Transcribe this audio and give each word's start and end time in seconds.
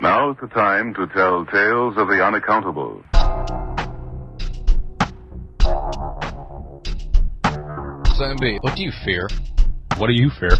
Now's 0.00 0.36
the 0.40 0.46
time 0.48 0.94
to 0.94 1.08
tell 1.08 1.44
tales 1.46 1.96
of 1.96 2.06
the 2.06 2.24
unaccountable. 2.24 3.02
Zombie, 8.16 8.58
what 8.60 8.76
do 8.76 8.82
you 8.82 8.92
fear? 9.04 9.28
What 9.96 10.06
do 10.06 10.12
you 10.12 10.30
fear? 10.30 10.50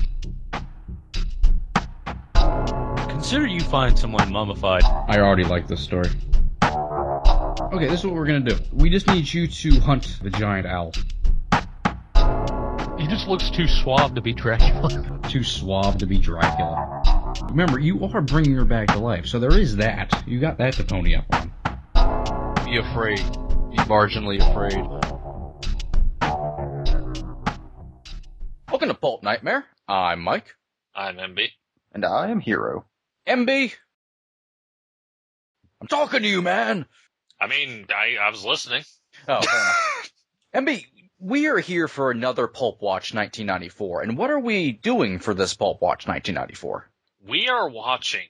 Consider 3.08 3.46
you 3.46 3.60
find 3.60 3.96
someone 3.96 4.32
mummified. 4.32 4.82
I 4.84 5.20
already 5.20 5.44
like 5.44 5.68
this 5.68 5.80
story. 5.80 6.10
Okay, 6.62 7.86
this 7.86 8.00
is 8.00 8.06
what 8.06 8.14
we're 8.14 8.26
gonna 8.26 8.40
do. 8.40 8.58
We 8.72 8.90
just 8.90 9.06
need 9.06 9.32
you 9.32 9.46
to 9.46 9.80
hunt 9.80 10.18
the 10.20 10.30
giant 10.30 10.66
owl. 10.66 10.92
He 12.98 13.06
just 13.06 13.28
looks 13.28 13.50
too 13.50 13.68
suave 13.68 14.14
to 14.16 14.20
be 14.20 14.32
Dracula. 14.32 15.20
Too 15.28 15.44
suave 15.44 15.98
to 15.98 16.06
be 16.06 16.18
Dracula. 16.18 17.02
Remember, 17.48 17.78
you 17.78 18.04
are 18.04 18.20
bringing 18.20 18.54
her 18.56 18.64
back 18.66 18.88
to 18.88 18.98
life, 18.98 19.26
so 19.26 19.38
there 19.38 19.58
is 19.58 19.76
that. 19.76 20.22
You 20.26 20.38
got 20.38 20.58
that 20.58 20.74
to 20.74 20.84
pony 20.84 21.14
up 21.14 21.24
on. 21.32 21.50
Be 22.66 22.76
afraid. 22.76 23.16
Be 23.70 23.78
marginally 23.88 24.38
afraid. 24.38 24.84
Welcome 28.70 28.88
to 28.90 28.94
Pulp 28.94 29.22
Nightmare. 29.22 29.64
I'm 29.88 30.20
Mike. 30.20 30.56
I'm 30.94 31.16
MB. 31.16 31.48
And 31.92 32.04
I 32.04 32.28
am 32.28 32.40
Hero. 32.40 32.84
MB. 33.26 33.72
I'm 35.80 35.88
talking 35.88 36.20
to 36.20 36.28
you, 36.28 36.42
man. 36.42 36.84
I 37.40 37.46
mean, 37.46 37.86
I, 37.88 38.22
I 38.22 38.30
was 38.30 38.44
listening. 38.44 38.84
Oh, 39.26 39.40
fair 39.40 39.60
enough. 39.60 40.12
MB, 40.54 40.84
we 41.18 41.46
are 41.46 41.58
here 41.58 41.88
for 41.88 42.10
another 42.10 42.46
Pulp 42.46 42.82
Watch 42.82 43.14
1994, 43.14 44.02
and 44.02 44.18
what 44.18 44.30
are 44.30 44.38
we 44.38 44.72
doing 44.72 45.18
for 45.18 45.32
this 45.32 45.54
Pulp 45.54 45.80
Watch 45.80 46.06
1994? 46.06 46.90
We 47.28 47.48
are 47.50 47.68
watching 47.68 48.26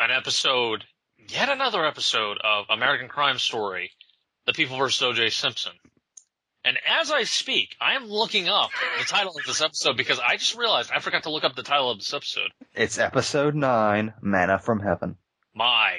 an 0.00 0.10
episode, 0.10 0.82
yet 1.28 1.48
another 1.48 1.86
episode 1.86 2.38
of 2.42 2.64
American 2.68 3.06
Crime 3.06 3.38
Story, 3.38 3.92
The 4.46 4.52
People 4.52 4.78
vs. 4.78 5.00
O.J. 5.00 5.30
Simpson. 5.30 5.70
And 6.64 6.76
as 6.88 7.12
I 7.12 7.22
speak, 7.22 7.76
I 7.80 7.94
am 7.94 8.06
looking 8.06 8.48
up 8.48 8.70
the 8.98 9.04
title 9.04 9.36
of 9.38 9.46
this 9.46 9.62
episode 9.62 9.96
because 9.96 10.18
I 10.18 10.38
just 10.38 10.58
realized 10.58 10.90
I 10.92 10.98
forgot 10.98 11.22
to 11.22 11.30
look 11.30 11.44
up 11.44 11.54
the 11.54 11.62
title 11.62 11.88
of 11.88 11.98
this 11.98 12.12
episode. 12.12 12.50
It's 12.74 12.98
episode 12.98 13.54
9, 13.54 14.14
Manna 14.20 14.58
from 14.58 14.80
Heaven. 14.80 15.16
My 15.54 15.98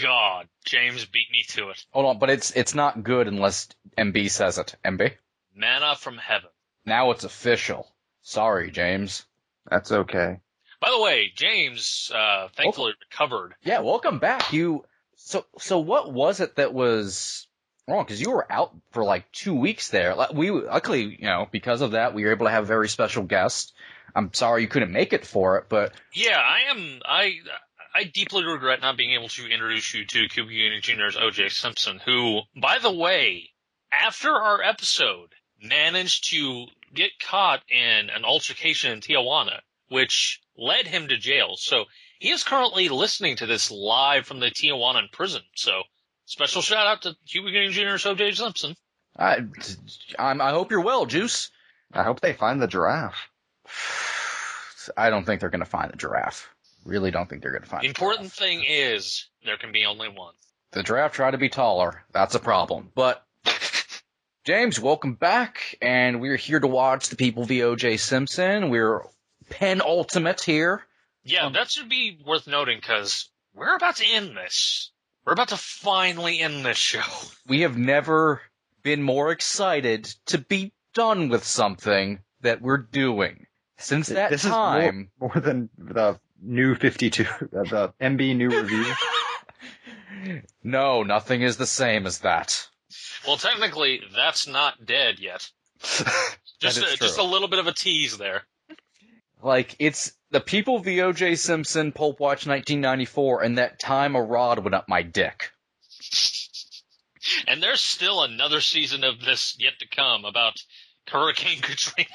God, 0.00 0.46
James 0.64 1.06
beat 1.06 1.26
me 1.32 1.42
to 1.48 1.70
it. 1.70 1.84
Hold 1.90 2.06
on, 2.06 2.18
but 2.20 2.30
it's 2.30 2.52
it's 2.52 2.76
not 2.76 3.02
good 3.02 3.26
unless 3.26 3.66
MB 3.98 4.30
says 4.30 4.58
it. 4.58 4.76
MB? 4.84 5.10
Manna 5.56 5.96
from 5.96 6.18
Heaven. 6.18 6.50
Now 6.86 7.10
it's 7.10 7.24
official. 7.24 7.88
Sorry, 8.22 8.70
James. 8.70 9.26
That's 9.68 9.90
okay. 9.90 10.38
By 10.80 10.90
the 10.90 11.00
way, 11.00 11.32
James, 11.34 12.10
uh, 12.14 12.48
thankfully 12.56 12.92
recovered. 13.10 13.54
Yeah, 13.62 13.80
welcome 13.80 14.18
back. 14.18 14.52
You 14.52 14.84
so 15.16 15.44
so 15.58 15.78
what 15.80 16.12
was 16.12 16.40
it 16.40 16.56
that 16.56 16.72
was 16.72 17.46
wrong? 17.88 18.04
Because 18.04 18.20
you 18.20 18.30
were 18.30 18.50
out 18.50 18.74
for 18.92 19.04
like 19.04 19.30
two 19.32 19.54
weeks 19.54 19.88
there. 19.88 20.14
We 20.32 20.50
luckily, 20.50 21.16
you 21.18 21.26
know, 21.26 21.48
because 21.50 21.80
of 21.80 21.92
that, 21.92 22.14
we 22.14 22.24
were 22.24 22.30
able 22.30 22.46
to 22.46 22.52
have 22.52 22.64
a 22.64 22.66
very 22.66 22.88
special 22.88 23.24
guest. 23.24 23.74
I'm 24.14 24.32
sorry 24.32 24.62
you 24.62 24.68
couldn't 24.68 24.92
make 24.92 25.12
it 25.12 25.26
for 25.26 25.58
it, 25.58 25.66
but 25.68 25.92
Yeah, 26.14 26.38
I 26.38 26.70
am. 26.70 27.00
I 27.04 27.38
I 27.94 28.04
deeply 28.04 28.44
regret 28.44 28.80
not 28.80 28.96
being 28.96 29.12
able 29.12 29.28
to 29.30 29.46
introduce 29.50 29.92
you 29.94 30.04
to 30.04 30.28
Cuba 30.28 30.48
Gooding 30.48 30.80
Jr.'s 30.80 31.16
O.J. 31.16 31.48
Simpson, 31.48 32.00
who, 32.04 32.42
by 32.56 32.78
the 32.78 32.92
way, 32.92 33.50
after 33.92 34.30
our 34.30 34.62
episode, 34.62 35.34
managed 35.60 36.30
to 36.30 36.66
get 36.94 37.18
caught 37.18 37.62
in 37.68 38.10
an 38.10 38.24
altercation 38.24 38.92
in 38.92 39.00
Tijuana, 39.00 39.60
which 39.88 40.40
led 40.56 40.86
him 40.86 41.08
to 41.08 41.16
jail. 41.16 41.54
So 41.56 41.84
he 42.18 42.30
is 42.30 42.44
currently 42.44 42.88
listening 42.88 43.36
to 43.36 43.46
this 43.46 43.70
live 43.70 44.26
from 44.26 44.40
the 44.40 44.50
Tijuana 44.50 45.10
prison. 45.12 45.42
So 45.54 45.82
special 46.26 46.62
shout 46.62 46.86
out 46.86 47.02
to 47.02 47.16
Cuba 47.28 47.50
Gooding 47.50 47.72
Jr.'s 47.72 48.06
O.J. 48.06 48.32
Simpson. 48.32 48.74
I 49.16 49.38
I'm, 50.18 50.40
I 50.40 50.50
hope 50.50 50.70
you're 50.70 50.80
well, 50.80 51.06
Juice. 51.06 51.50
I 51.92 52.02
hope 52.02 52.20
they 52.20 52.32
find 52.32 52.60
the 52.60 52.66
giraffe. 52.66 53.28
I 54.96 55.10
don't 55.10 55.24
think 55.24 55.40
they're 55.40 55.50
gonna 55.50 55.64
find 55.64 55.92
the 55.92 55.96
giraffe. 55.96 56.48
Really 56.84 57.10
don't 57.10 57.28
think 57.28 57.42
they're 57.42 57.52
gonna 57.52 57.66
find 57.66 57.82
The 57.82 57.88
important 57.88 58.32
thing 58.32 58.64
is 58.66 59.28
there 59.44 59.56
can 59.58 59.72
be 59.72 59.84
only 59.86 60.08
one. 60.08 60.34
the 60.72 60.82
giraffe 60.82 61.12
tried 61.12 61.32
to 61.32 61.38
be 61.38 61.48
taller. 61.48 62.04
That's 62.12 62.34
a 62.34 62.38
problem. 62.40 62.90
But 62.94 63.24
James, 64.44 64.80
welcome 64.80 65.14
back, 65.14 65.76
and 65.82 66.20
we're 66.20 66.36
here 66.36 66.58
to 66.60 66.66
watch 66.66 67.08
the 67.10 67.16
people 67.16 67.44
v 67.44 67.62
O.J. 67.64 67.98
Simpson. 67.98 68.70
We're 68.70 69.02
penultimate 69.50 70.42
here. 70.42 70.84
Yeah, 71.24 71.46
Um, 71.46 71.52
that 71.52 71.70
should 71.70 71.88
be 71.88 72.18
worth 72.24 72.46
noting 72.46 72.78
because 72.78 73.28
we're 73.54 73.74
about 73.74 73.96
to 73.96 74.06
end 74.06 74.36
this. 74.36 74.90
We're 75.24 75.32
about 75.34 75.48
to 75.48 75.56
finally 75.56 76.40
end 76.40 76.64
this 76.64 76.78
show. 76.78 77.02
We 77.46 77.60
have 77.60 77.76
never 77.76 78.40
been 78.82 79.02
more 79.02 79.30
excited 79.30 80.04
to 80.26 80.38
be 80.38 80.72
done 80.94 81.28
with 81.28 81.44
something 81.44 82.20
that 82.40 82.62
we're 82.62 82.78
doing. 82.78 83.46
Since 83.76 84.08
that 84.08 84.30
this 84.30 84.42
time, 84.42 85.10
is 85.12 85.20
more, 85.20 85.30
more 85.34 85.42
than 85.42 85.68
the 85.76 86.18
new 86.40 86.74
52, 86.74 87.24
uh, 87.24 87.26
the 87.50 87.92
MB 88.00 88.36
new 88.36 88.48
review. 88.48 90.42
no, 90.62 91.02
nothing 91.02 91.42
is 91.42 91.56
the 91.56 91.66
same 91.66 92.06
as 92.06 92.20
that. 92.20 92.66
Well, 93.26 93.36
technically, 93.36 94.00
that's 94.14 94.48
not 94.48 94.84
dead 94.84 95.18
yet. 95.18 95.48
Just 96.60 96.78
is 96.78 96.94
a, 96.94 96.96
just 96.96 97.18
a 97.18 97.22
little 97.22 97.46
bit 97.46 97.60
of 97.60 97.68
a 97.68 97.72
tease 97.72 98.18
there. 98.18 98.42
Like, 99.42 99.76
it's 99.78 100.12
the 100.30 100.40
people 100.40 100.80
v 100.80 101.00
O.J. 101.02 101.36
Simpson 101.36 101.92
Pulp 101.92 102.20
Watch 102.20 102.46
1994, 102.46 103.42
and 103.42 103.58
that 103.58 103.78
time 103.78 104.16
a 104.16 104.22
rod 104.22 104.58
went 104.58 104.74
up 104.74 104.88
my 104.88 105.02
dick. 105.02 105.50
And 107.46 107.62
there's 107.62 107.80
still 107.80 108.22
another 108.22 108.60
season 108.60 109.04
of 109.04 109.20
this 109.20 109.56
yet 109.58 109.78
to 109.80 109.88
come 109.88 110.24
about 110.24 110.54
Hurricane 111.06 111.60
Katrina. 111.62 112.08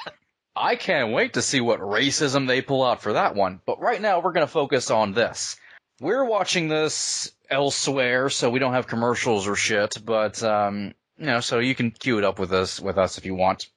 I 0.55 0.75
can't 0.75 1.13
wait 1.13 1.33
to 1.33 1.41
see 1.41 1.61
what 1.61 1.79
racism 1.79 2.47
they 2.47 2.61
pull 2.61 2.83
out 2.83 3.01
for 3.01 3.13
that 3.13 3.35
one. 3.35 3.59
But 3.65 3.79
right 3.79 4.01
now, 4.01 4.19
we're 4.19 4.33
going 4.33 4.45
to 4.45 4.51
focus 4.51 4.91
on 4.91 5.13
this. 5.13 5.57
We're 5.99 6.25
watching 6.25 6.67
this 6.67 7.31
elsewhere, 7.49 8.29
so 8.29 8.49
we 8.49 8.59
don't 8.59 8.73
have 8.73 8.87
commercials 8.87 9.47
or 9.47 9.55
shit. 9.55 9.97
But 10.03 10.43
um, 10.43 10.93
you 11.17 11.25
know, 11.25 11.39
so 11.39 11.59
you 11.59 11.73
can 11.75 11.91
cue 11.91 12.17
it 12.17 12.23
up 12.23 12.39
with 12.39 12.51
us 12.53 12.79
with 12.79 12.97
us 12.97 13.17
if 13.17 13.25
you 13.25 13.35
want. 13.35 13.67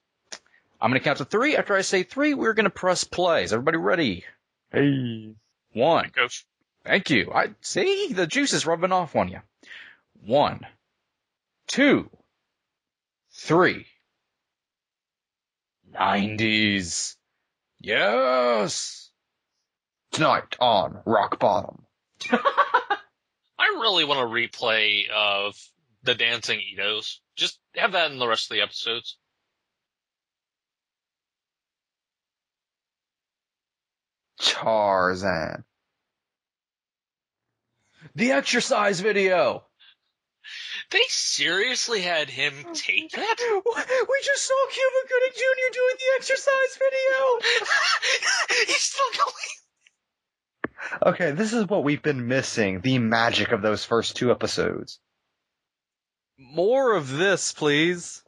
I'm 0.79 0.91
going 0.91 0.99
to 0.99 1.03
count 1.03 1.17
to 1.17 1.25
three. 1.25 1.57
After 1.57 1.75
I 1.75 1.81
say 1.81 2.03
three, 2.03 2.33
we're 2.33 2.53
going 2.53 2.65
to 2.65 2.69
press 2.69 3.03
play. 3.03 3.43
Is 3.43 3.53
everybody 3.53 3.77
ready? 3.77 4.25
hey. 4.71 5.33
One. 5.73 6.09
Coach. 6.09 6.45
Thank 6.85 7.09
you. 7.09 7.31
I 7.33 7.49
see 7.61 8.13
the 8.13 8.27
juice 8.27 8.53
is 8.53 8.65
rubbing 8.65 8.91
off 8.91 9.15
on 9.15 9.27
you. 9.27 9.41
One, 10.25 10.61
two, 11.67 12.09
three. 13.31 13.85
Nineties. 15.91 17.17
Yes. 17.79 19.11
Tonight 20.11 20.55
on 20.59 21.01
Rock 21.05 21.39
Bottom. 21.39 21.83
I 22.31 22.97
really 23.79 24.05
want 24.05 24.19
a 24.19 24.23
replay 24.23 25.09
of 25.09 25.55
the 26.03 26.15
Dancing 26.15 26.59
Itos. 26.59 27.17
Just 27.35 27.59
have 27.75 27.91
that 27.91 28.11
in 28.11 28.19
the 28.19 28.27
rest 28.27 28.49
of 28.49 28.55
the 28.55 28.61
episodes. 28.63 29.17
Tarzan. 34.39 35.63
The 38.15 38.31
exercise 38.31 38.99
video. 38.99 39.63
They 40.89 41.03
seriously 41.09 42.01
had 42.01 42.29
him 42.29 42.53
take 42.73 43.11
that? 43.11 43.35
We 43.65 44.21
just 44.23 44.47
saw 44.47 44.67
Cuba 44.69 45.07
Gooding 45.09 45.33
Jr. 45.35 45.73
doing 45.73 45.95
the 45.97 46.15
exercise 46.17 46.77
video. 46.79 47.39
He's 48.67 48.81
still 48.81 49.25
going. 49.25 49.57
Okay, 51.13 51.31
this 51.31 51.53
is 51.53 51.67
what 51.67 51.83
we've 51.83 52.01
been 52.01 52.27
missing. 52.27 52.81
The 52.81 52.99
magic 52.99 53.51
of 53.51 53.61
those 53.61 53.83
first 53.83 54.15
two 54.15 54.31
episodes. 54.31 54.99
More 56.37 56.95
of 56.95 57.09
this, 57.11 57.51
please. 57.51 58.23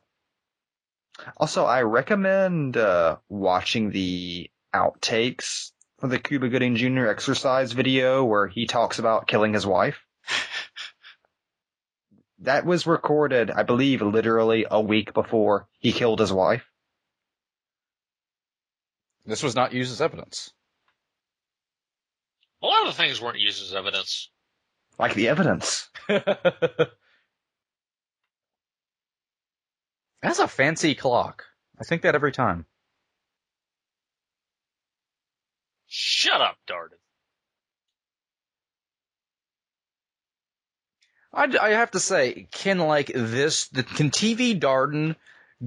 Also, 1.37 1.65
I 1.65 1.83
recommend 1.83 2.75
uh, 2.75 3.17
watching 3.29 3.91
the 3.91 4.49
outtakes 4.73 5.71
for 5.99 6.07
the 6.07 6.19
Cuba 6.19 6.49
Gooding 6.49 6.75
Jr. 6.75 7.07
exercise 7.07 7.73
video 7.73 8.23
where 8.23 8.47
he 8.47 8.65
talks 8.65 8.99
about 8.99 9.27
killing 9.27 9.53
his 9.53 9.65
wife. 9.65 9.99
that 12.39 12.65
was 12.65 12.87
recorded, 12.87 13.51
I 13.51 13.63
believe, 13.63 14.01
literally 14.01 14.65
a 14.69 14.79
week 14.79 15.13
before 15.13 15.67
he 15.79 15.91
killed 15.91 16.19
his 16.19 16.31
wife. 16.31 16.65
This 19.25 19.43
was 19.43 19.55
not 19.55 19.73
used 19.73 19.91
as 19.91 20.01
evidence. 20.01 20.51
A 22.63 22.65
lot 22.65 22.87
of 22.87 22.95
the 22.95 23.01
things 23.01 23.21
weren't 23.21 23.39
used 23.39 23.61
as 23.61 23.75
evidence. 23.75 24.29
Like 24.97 25.13
the 25.13 25.29
evidence. 25.29 25.89
That's 30.21 30.39
a 30.39 30.47
fancy 30.47 30.95
clock. 30.95 31.45
I 31.79 31.83
think 31.83 32.01
that 32.01 32.15
every 32.15 32.31
time. 32.31 32.65
Shut 35.89 36.39
up, 36.39 36.55
Darden. 36.67 36.99
I, 41.33 41.47
I 41.61 41.69
have 41.71 41.91
to 41.91 41.99
say, 41.99 42.47
can 42.51 42.77
like 42.79 43.11
this, 43.13 43.67
the, 43.69 43.83
can 43.83 44.11
TV 44.11 44.59
Darden 44.59 45.15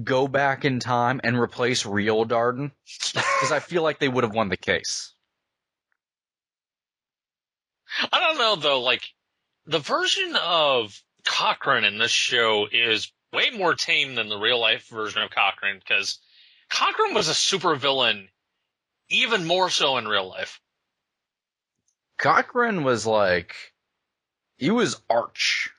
go 0.01 0.27
back 0.27 0.65
in 0.65 0.79
time 0.79 1.21
and 1.23 1.37
replace 1.37 1.85
real 1.85 2.25
Darden? 2.25 2.71
Because 3.13 3.51
I 3.51 3.59
feel 3.59 3.83
like 3.83 3.99
they 3.99 4.07
would 4.07 4.23
have 4.23 4.33
won 4.33 4.49
the 4.49 4.57
case. 4.57 5.13
I 8.11 8.19
don't 8.19 8.37
know 8.37 8.55
though, 8.55 8.81
like, 8.81 9.03
the 9.65 9.79
version 9.79 10.35
of 10.41 10.99
Cochran 11.25 11.83
in 11.83 11.97
this 11.97 12.11
show 12.11 12.67
is 12.71 13.11
way 13.31 13.49
more 13.49 13.75
tame 13.75 14.15
than 14.15 14.29
the 14.29 14.37
real 14.37 14.59
life 14.59 14.87
version 14.87 15.21
of 15.21 15.31
Cochran, 15.31 15.79
because 15.79 16.19
Cochran 16.69 17.13
was 17.13 17.29
a 17.29 17.33
supervillain 17.33 18.27
even 19.09 19.45
more 19.45 19.69
so 19.69 19.97
in 19.97 20.07
real 20.07 20.27
life. 20.27 20.59
Cochran 22.17 22.83
was 22.83 23.05
like, 23.05 23.55
he 24.57 24.71
was 24.71 25.01
arch. 25.09 25.71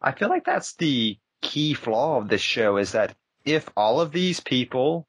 I 0.00 0.12
feel 0.12 0.28
like 0.28 0.44
that's 0.44 0.74
the 0.74 1.18
key 1.42 1.74
flaw 1.74 2.18
of 2.18 2.28
this 2.28 2.40
show 2.40 2.76
is 2.76 2.92
that 2.92 3.14
if 3.44 3.68
all 3.76 4.00
of 4.00 4.12
these 4.12 4.40
people 4.40 5.06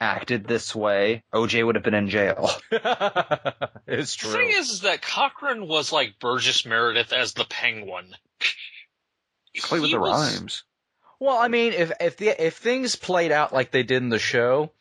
acted 0.00 0.46
this 0.46 0.74
way, 0.74 1.22
OJ 1.32 1.64
would 1.64 1.74
have 1.74 1.84
been 1.84 1.94
in 1.94 2.08
jail. 2.08 2.50
it's 3.86 4.14
true. 4.14 4.30
The 4.30 4.36
thing 4.36 4.50
is, 4.50 4.70
is 4.70 4.80
that 4.82 5.02
Cochran 5.02 5.66
was 5.66 5.92
like 5.92 6.18
Burgess 6.20 6.64
Meredith 6.64 7.12
as 7.12 7.34
the 7.34 7.44
Penguin. 7.44 8.14
Play 9.56 9.80
with 9.80 9.90
the 9.90 10.00
was- 10.00 10.38
rhymes. 10.38 10.64
Well, 11.18 11.36
I 11.36 11.48
mean, 11.48 11.74
if 11.74 11.92
if 12.00 12.16
the 12.16 12.46
if 12.46 12.56
things 12.56 12.96
played 12.96 13.30
out 13.30 13.52
like 13.52 13.70
they 13.70 13.82
did 13.82 14.02
in 14.02 14.08
the 14.08 14.18
show, 14.18 14.72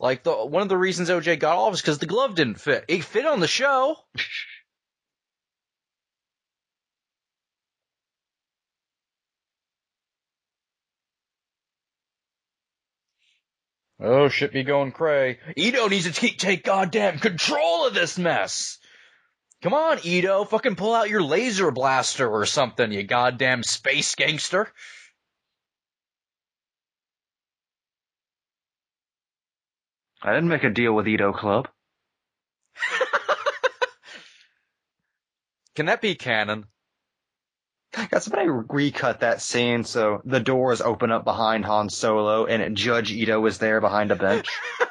like 0.00 0.22
the 0.22 0.32
one 0.32 0.62
of 0.62 0.68
the 0.68 0.76
reasons 0.76 1.10
OJ 1.10 1.38
got 1.38 1.56
off 1.56 1.74
is 1.74 1.80
because 1.80 1.98
the 1.98 2.06
glove 2.06 2.34
didn't 2.34 2.60
fit. 2.60 2.84
It 2.88 3.04
fit 3.04 3.26
on 3.26 3.40
the 3.40 3.48
show. 3.48 3.96
Oh, 14.00 14.28
shit 14.28 14.52
be 14.52 14.62
going 14.62 14.92
cray. 14.92 15.40
Ito 15.56 15.88
needs 15.88 16.04
to 16.04 16.12
take, 16.12 16.38
take 16.38 16.62
goddamn 16.62 17.18
control 17.18 17.84
of 17.86 17.94
this 17.94 18.16
mess. 18.16 18.78
Come 19.60 19.74
on, 19.74 19.98
Ito, 20.04 20.44
fucking 20.44 20.76
pull 20.76 20.94
out 20.94 21.10
your 21.10 21.22
laser 21.22 21.72
blaster 21.72 22.28
or 22.28 22.46
something, 22.46 22.92
you 22.92 23.02
goddamn 23.02 23.64
space 23.64 24.14
gangster. 24.14 24.72
I 30.22 30.32
didn't 30.34 30.48
make 30.48 30.64
a 30.64 30.70
deal 30.70 30.92
with 30.92 31.06
Edo 31.06 31.32
Club. 31.32 31.68
Can 35.76 35.86
that 35.86 36.00
be 36.00 36.14
canon? 36.16 36.66
I 37.96 38.06
got 38.06 38.22
somebody 38.22 38.48
recut 38.48 39.20
that 39.20 39.40
scene 39.40 39.84
so 39.84 40.20
the 40.24 40.40
doors 40.40 40.80
open 40.80 41.10
up 41.10 41.24
behind 41.24 41.64
Han 41.64 41.88
Solo 41.88 42.46
and 42.46 42.76
Judge 42.76 43.12
Ito 43.12 43.44
is 43.46 43.58
there 43.58 43.80
behind 43.80 44.10
a 44.10 44.16
bench. 44.16 44.48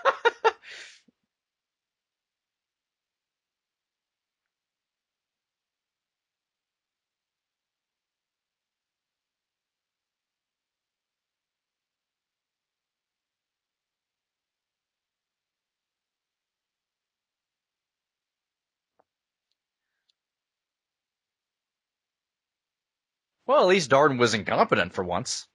Well, 23.47 23.61
at 23.61 23.67
least 23.67 23.89
Darden 23.89 24.19
was 24.19 24.33
incompetent 24.33 24.93
for 24.93 25.03
once. 25.03 25.47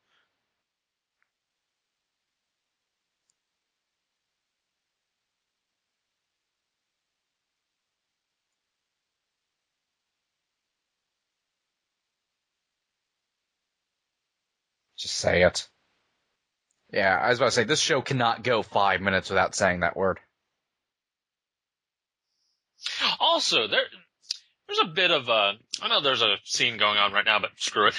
Just 14.96 15.16
say 15.16 15.42
it. 15.42 15.68
Yeah, 16.92 17.18
I 17.18 17.28
was 17.30 17.38
about 17.38 17.46
to 17.46 17.50
say, 17.52 17.64
this 17.64 17.80
show 17.80 18.00
cannot 18.02 18.42
go 18.42 18.62
five 18.62 19.00
minutes 19.00 19.28
without 19.30 19.54
saying 19.54 19.80
that 19.80 19.96
word. 19.96 20.20
Also, 23.20 23.66
there 23.66 23.84
there's 24.72 24.88
a 24.88 24.92
bit 24.92 25.10
of 25.10 25.28
uh 25.28 25.52
I 25.82 25.88
know 25.88 26.00
there's 26.00 26.22
a 26.22 26.36
scene 26.44 26.78
going 26.78 26.98
on 26.98 27.12
right 27.12 27.24
now, 27.24 27.38
but 27.38 27.50
screw 27.56 27.88
it. 27.88 27.94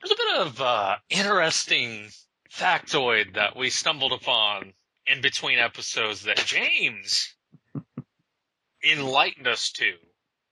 There's 0.00 0.12
a 0.12 0.16
bit 0.16 0.46
of 0.46 0.60
uh 0.60 0.96
interesting 1.08 2.08
factoid 2.52 3.34
that 3.34 3.56
we 3.56 3.70
stumbled 3.70 4.12
upon 4.12 4.72
in 5.06 5.20
between 5.20 5.58
episodes 5.58 6.22
that 6.22 6.36
James 6.36 7.34
enlightened 8.84 9.46
us 9.46 9.70
to. 9.72 9.92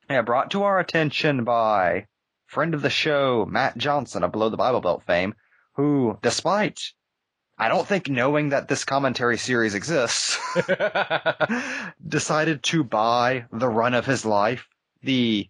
yeah, 0.09 0.23
brought 0.23 0.53
to 0.53 0.63
our 0.63 0.79
attention 0.79 1.45
by 1.45 2.07
friend 2.47 2.75
of 2.75 2.83
the 2.83 2.91
show, 2.91 3.47
Matt 3.49 3.77
Johnson 3.77 4.23
of 4.23 4.33
Below 4.33 4.49
the 4.49 4.57
Bible 4.57 4.81
Belt 4.81 5.03
fame, 5.07 5.35
who, 5.75 6.19
despite 6.23 6.81
I 7.59 7.69
don't 7.69 7.87
think 7.87 8.09
knowing 8.09 8.51
that 8.51 8.69
this 8.69 8.85
commentary 8.85 9.37
series 9.37 9.75
exists, 9.75 10.39
decided 12.09 12.63
to 12.65 12.85
buy 12.85 13.47
the 13.53 13.69
run 13.69 13.93
of 13.93 14.07
his 14.07 14.25
life, 14.25 14.67
the 15.03 15.49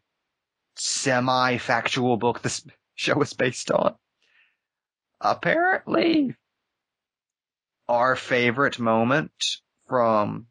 semi-factual 0.77 2.17
book 2.17 2.43
this 2.43 2.65
show 2.95 3.21
is 3.23 3.33
based 3.33 3.71
on. 3.71 3.95
Apparently, 5.21 6.35
our 7.89 8.17
favorite 8.17 8.79
moment 8.79 9.33
from 9.89 10.47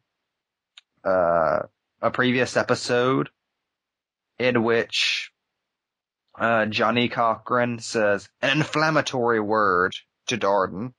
uh, 1.04 1.60
a 2.02 2.10
previous 2.10 2.56
episode 2.56 3.30
in 4.38 4.62
which 4.62 5.32
uh, 6.38 6.66
Johnny 6.66 7.08
Cochran 7.08 7.78
says 7.78 8.28
an 8.40 8.58
inflammatory 8.58 9.40
word 9.40 9.92
to 10.28 10.38
Darden 10.38 10.92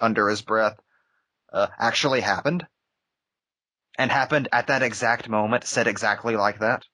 under 0.00 0.28
his 0.28 0.42
breath 0.42 0.78
uh, 1.52 1.66
actually 1.78 2.20
happened 2.20 2.66
and 3.98 4.10
happened 4.10 4.48
at 4.52 4.68
that 4.68 4.82
exact 4.82 5.28
moment, 5.28 5.64
said 5.64 5.86
exactly 5.86 6.36
like 6.36 6.60
that. 6.60 6.84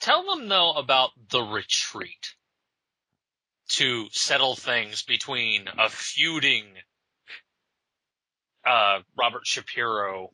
Tell 0.00 0.24
them 0.24 0.48
though 0.48 0.72
about 0.72 1.10
the 1.30 1.42
retreat 1.42 2.34
to 3.70 4.06
settle 4.10 4.56
things 4.56 5.02
between 5.02 5.68
a 5.78 5.88
feuding 5.88 6.64
uh 8.64 9.00
Robert 9.18 9.46
Shapiro 9.46 10.30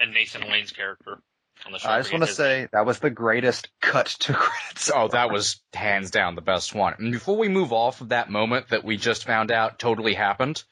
and 0.00 0.12
Nathan 0.12 0.42
Lane's 0.50 0.72
character 0.72 1.18
on 1.64 1.72
the 1.72 1.78
show. 1.78 1.88
I 1.88 2.00
just 2.00 2.12
want 2.12 2.24
to 2.24 2.32
say 2.32 2.68
that 2.72 2.86
was 2.86 2.98
the 2.98 3.10
greatest 3.10 3.68
cut 3.80 4.06
to 4.06 4.34
credits. 4.34 4.90
Oh, 4.94 5.08
that 5.08 5.30
was 5.30 5.60
hands 5.72 6.10
down 6.10 6.34
the 6.34 6.42
best 6.42 6.74
one. 6.74 6.94
And 6.98 7.12
before 7.12 7.36
we 7.36 7.48
move 7.48 7.72
off 7.72 8.00
of 8.00 8.10
that 8.10 8.30
moment 8.30 8.68
that 8.70 8.84
we 8.84 8.96
just 8.96 9.24
found 9.24 9.50
out 9.50 9.78
totally 9.78 10.14
happened, 10.14 10.62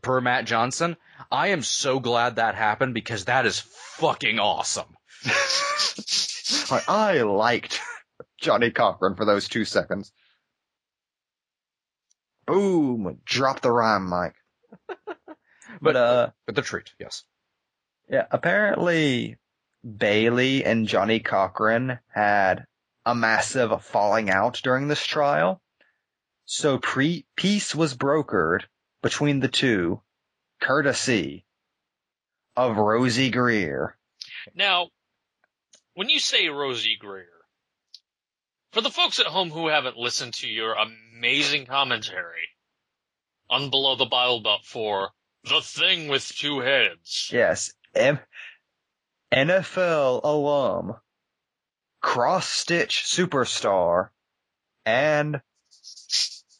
per 0.00 0.20
Matt 0.20 0.46
Johnson, 0.46 0.96
I 1.30 1.48
am 1.48 1.62
so 1.62 2.00
glad 2.00 2.36
that 2.36 2.54
happened 2.54 2.94
because 2.94 3.26
that 3.26 3.46
is 3.46 3.58
fucking 3.58 4.38
awesome. 4.38 4.96
Like, 6.70 6.88
I 6.88 7.22
liked 7.22 7.80
Johnny 8.40 8.70
Cochran 8.70 9.14
for 9.16 9.24
those 9.24 9.48
two 9.48 9.64
seconds. 9.64 10.12
Boom! 12.46 13.20
Drop 13.24 13.60
the 13.60 13.70
rhyme, 13.70 14.08
Mike. 14.08 14.34
But 15.80 15.96
uh, 15.96 16.30
But 16.46 16.54
the 16.54 16.62
treat, 16.62 16.92
yes. 17.00 17.24
yeah, 18.08 18.26
apparently 18.30 19.38
Bailey 19.84 20.64
and 20.64 20.86
Johnny 20.86 21.18
Cochran 21.18 21.98
had 22.14 22.66
a 23.04 23.14
massive 23.14 23.84
falling 23.84 24.30
out 24.30 24.60
during 24.62 24.86
this 24.86 25.04
trial. 25.04 25.60
So 26.46 26.78
pre- 26.78 27.26
peace 27.36 27.74
was 27.74 27.96
brokered 27.96 28.62
between 29.02 29.40
the 29.40 29.48
two, 29.48 30.00
courtesy 30.60 31.44
of 32.56 32.76
Rosey 32.76 33.30
Grier. 33.30 33.96
Now, 34.54 34.90
when 35.94 36.08
you 36.08 36.18
say 36.18 36.46
Rosey 36.46 36.96
Grier, 36.98 37.26
for 38.72 38.80
the 38.80 38.90
folks 38.90 39.20
at 39.20 39.26
home 39.26 39.50
who 39.50 39.68
haven't 39.68 39.96
listened 39.96 40.34
to 40.34 40.48
your 40.48 40.74
amazing 40.74 41.66
commentary 41.66 42.48
on 43.48 43.70
Below 43.70 43.96
the 43.96 44.06
Bible 44.06 44.40
Belt 44.40 44.64
for 44.64 45.10
The 45.44 45.60
Thing 45.60 46.08
with 46.08 46.26
Two 46.26 46.60
Heads, 46.60 47.30
Yes, 47.32 47.72
M- 47.94 48.18
NFL 49.32 50.20
alum, 50.24 50.94
cross 52.00 52.48
stitch 52.48 53.04
superstar, 53.06 54.08
and 54.84 55.40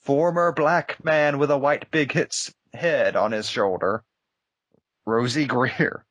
former 0.03 0.53
black 0.53 1.03
man 1.05 1.39
with 1.39 1.51
a 1.51 1.59
white 1.59 1.91
big 1.91 2.13
hits 2.13 2.55
head 2.73 3.17
on 3.17 3.33
his 3.33 3.49
shoulder, 3.49 4.05
Rosey 5.07 5.47
Grier. 5.47 6.05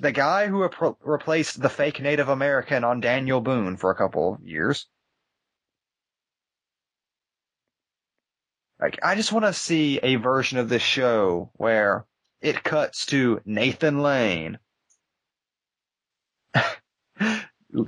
The 0.00 0.12
guy 0.12 0.46
who 0.46 0.58
repro- 0.58 0.96
replaced 1.00 1.60
the 1.60 1.68
fake 1.68 2.00
Native 2.00 2.28
American 2.28 2.84
on 2.84 3.00
Daniel 3.00 3.40
Boone 3.40 3.76
for 3.76 3.90
a 3.90 3.96
couple 3.96 4.34
of 4.34 4.46
years. 4.46 4.86
Like, 8.80 9.00
I 9.02 9.16
just 9.16 9.32
want 9.32 9.44
to 9.44 9.52
see 9.52 9.98
a 9.98 10.14
version 10.16 10.58
of 10.58 10.68
this 10.68 10.82
show 10.82 11.50
where 11.54 12.06
it 12.40 12.62
cuts 12.62 13.06
to 13.06 13.40
Nathan 13.44 14.00
Lane 14.00 14.60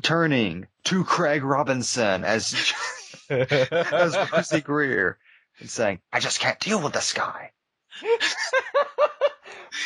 turning 0.02 0.66
to 0.84 1.04
Craig 1.04 1.44
Robinson 1.44 2.24
as 2.24 2.72
as 3.30 4.16
Rosey 4.32 4.64
Grier 4.64 5.16
and 5.60 5.70
saying, 5.70 6.00
"I 6.12 6.18
just 6.18 6.40
can't 6.40 6.58
deal 6.58 6.82
with 6.82 6.92
this 6.92 7.12
guy." 7.12 7.52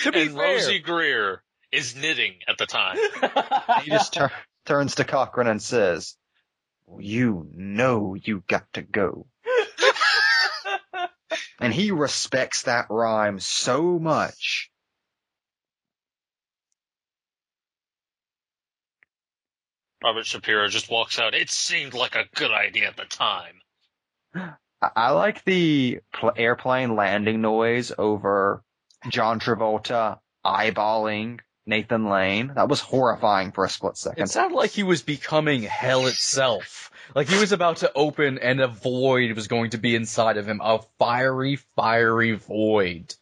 to 0.04 0.12
be 0.12 0.22
and 0.22 0.34
fair, 0.34 0.56
Rosey 0.56 0.78
Grier 0.82 1.42
is 1.74 1.96
knitting 1.96 2.34
at 2.48 2.58
the 2.58 2.66
time. 2.66 2.96
He 3.82 3.90
just 3.90 4.14
tur- 4.14 4.32
turns 4.64 4.94
to 4.96 5.04
Cochran 5.04 5.46
and 5.46 5.60
says, 5.60 6.16
"You 6.98 7.48
know 7.52 8.14
you 8.14 8.42
got 8.46 8.72
to 8.74 8.82
go." 8.82 9.26
and 11.60 11.72
he 11.72 11.90
respects 11.90 12.62
that 12.62 12.86
rhyme 12.88 13.40
so 13.40 13.98
much. 13.98 14.70
Robert 20.02 20.26
Shapiro 20.26 20.68
just 20.68 20.90
walks 20.90 21.18
out. 21.18 21.34
It 21.34 21.50
seemed 21.50 21.94
like 21.94 22.14
a 22.14 22.28
good 22.34 22.50
idea 22.50 22.88
at 22.88 22.96
the 22.96 23.06
time. 23.06 23.60
I, 24.34 24.90
I 24.94 25.10
like 25.12 25.42
the 25.44 26.00
pl- 26.12 26.32
airplane 26.36 26.94
landing 26.94 27.40
noise 27.40 27.90
over 27.96 28.62
John 29.08 29.40
Travolta 29.40 30.18
eyeballing 30.44 31.40
Nathan 31.66 32.08
Lane. 32.08 32.52
That 32.54 32.68
was 32.68 32.80
horrifying 32.80 33.52
for 33.52 33.64
a 33.64 33.70
split 33.70 33.96
second. 33.96 34.24
it 34.24 34.30
sounded 34.30 34.56
like 34.56 34.70
he 34.70 34.82
was 34.82 35.02
becoming 35.02 35.62
hell 35.62 36.06
itself. 36.06 36.90
Like 37.14 37.28
he 37.28 37.38
was 37.38 37.52
about 37.52 37.78
to 37.78 37.92
open 37.94 38.38
and 38.38 38.60
a 38.60 38.68
void 38.68 39.34
was 39.34 39.48
going 39.48 39.70
to 39.70 39.78
be 39.78 39.94
inside 39.94 40.36
of 40.36 40.48
him. 40.48 40.60
A 40.62 40.80
fiery, 40.98 41.56
fiery 41.76 42.32
void. 42.32 43.14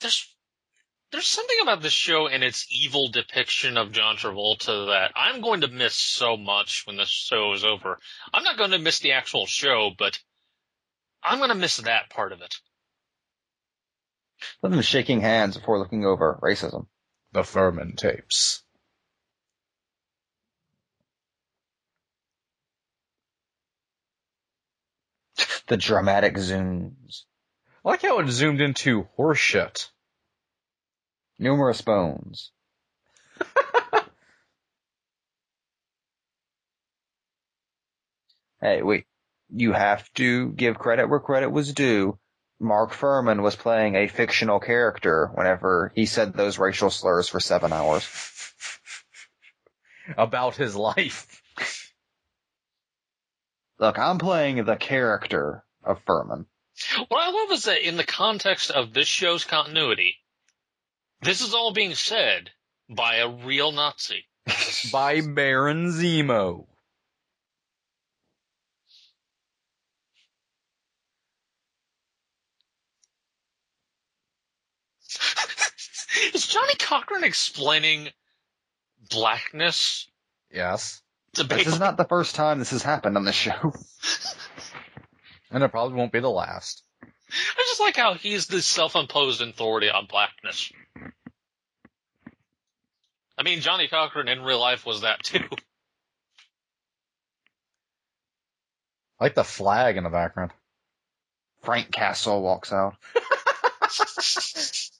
There's 0.00 0.28
there's 1.12 1.26
something 1.26 1.58
about 1.60 1.82
this 1.82 1.92
show 1.92 2.26
and 2.26 2.42
its 2.42 2.66
evil 2.70 3.08
depiction 3.08 3.76
of 3.76 3.92
John 3.92 4.16
Travolta 4.16 4.86
that 4.86 5.12
I'm 5.14 5.42
going 5.42 5.60
to 5.60 5.68
miss 5.68 5.94
so 5.94 6.38
much 6.38 6.86
when 6.86 6.96
this 6.96 7.10
show 7.10 7.52
is 7.52 7.64
over. 7.64 7.98
I'm 8.32 8.44
not 8.44 8.56
going 8.56 8.70
to 8.70 8.78
miss 8.78 8.98
the 9.00 9.12
actual 9.12 9.44
show, 9.44 9.90
but 9.96 10.18
I'm 11.22 11.36
going 11.36 11.50
to 11.50 11.54
miss 11.54 11.76
that 11.76 12.08
part 12.08 12.32
of 12.32 12.40
it. 12.40 12.54
Let 14.62 14.72
them 14.72 14.82
shaking 14.82 15.20
hands 15.20 15.56
before 15.56 15.78
looking 15.78 16.04
over 16.04 16.38
racism. 16.42 16.86
The 17.32 17.42
Fuhrman 17.42 17.96
tapes. 17.96 18.62
The 25.68 25.76
dramatic 25.76 26.34
zooms. 26.34 27.22
I 27.84 27.90
like 27.90 28.02
how 28.02 28.18
it 28.18 28.28
zoomed 28.28 28.60
into 28.60 29.08
horseshit. 29.18 29.88
Numerous 31.38 31.80
bones. 31.80 32.50
hey, 38.60 38.82
wait. 38.82 39.06
You 39.50 39.72
have 39.72 40.12
to 40.14 40.50
give 40.52 40.78
credit 40.78 41.08
where 41.08 41.20
credit 41.20 41.50
was 41.50 41.72
due. 41.72 42.18
Mark 42.62 42.92
Fuhrman 42.92 43.42
was 43.42 43.56
playing 43.56 43.96
a 43.96 44.06
fictional 44.06 44.60
character 44.60 45.30
whenever 45.34 45.92
he 45.96 46.06
said 46.06 46.32
those 46.32 46.58
racial 46.58 46.90
slurs 46.90 47.28
for 47.28 47.40
seven 47.40 47.72
hours. 47.72 48.06
About 50.16 50.56
his 50.56 50.76
life. 50.76 51.42
Look, 53.78 53.98
I'm 53.98 54.18
playing 54.18 54.64
the 54.64 54.76
character 54.76 55.64
of 55.82 56.04
Fuhrman. 56.04 56.46
What 57.08 57.20
I 57.20 57.30
love 57.30 57.52
is 57.52 57.64
that 57.64 57.86
in 57.86 57.96
the 57.96 58.04
context 58.04 58.70
of 58.70 58.92
this 58.92 59.08
show's 59.08 59.44
continuity, 59.44 60.16
this 61.20 61.40
is 61.40 61.54
all 61.54 61.72
being 61.72 61.94
said 61.94 62.50
by 62.88 63.16
a 63.16 63.28
real 63.28 63.72
Nazi. 63.72 64.24
By 64.92 65.20
Baron 65.20 65.92
Zemo. 65.92 66.66
Is 76.34 76.46
Johnny 76.46 76.74
Cochran 76.78 77.24
explaining 77.24 78.08
blackness 79.10 80.08
Yes. 80.52 81.00
This 81.34 81.66
is 81.66 81.80
not 81.80 81.96
the 81.96 82.04
first 82.04 82.34
time 82.34 82.58
this 82.58 82.72
has 82.72 82.82
happened 82.82 83.16
on 83.16 83.24
the 83.24 83.32
show. 83.32 83.72
And 85.50 85.62
it 85.62 85.68
probably 85.70 85.96
won't 85.96 86.12
be 86.12 86.20
the 86.20 86.30
last. 86.30 86.82
I 87.30 87.64
just 87.66 87.80
like 87.80 87.96
how 87.96 88.14
he's 88.14 88.46
the 88.46 88.60
self-imposed 88.60 89.40
authority 89.40 89.88
on 89.90 90.06
blackness. 90.06 90.70
I 93.38 93.42
mean, 93.42 93.60
Johnny 93.60 93.88
Cochran 93.88 94.28
in 94.28 94.42
real 94.42 94.60
life 94.60 94.84
was 94.84 95.00
that 95.00 95.22
too. 95.22 95.44
I 99.18 99.24
like 99.24 99.34
the 99.34 99.44
flag 99.44 99.96
in 99.96 100.04
the 100.04 100.10
background. 100.10 100.52
Frank 101.62 101.90
Castle 101.90 102.42
walks 102.42 102.72
out. 102.72 102.96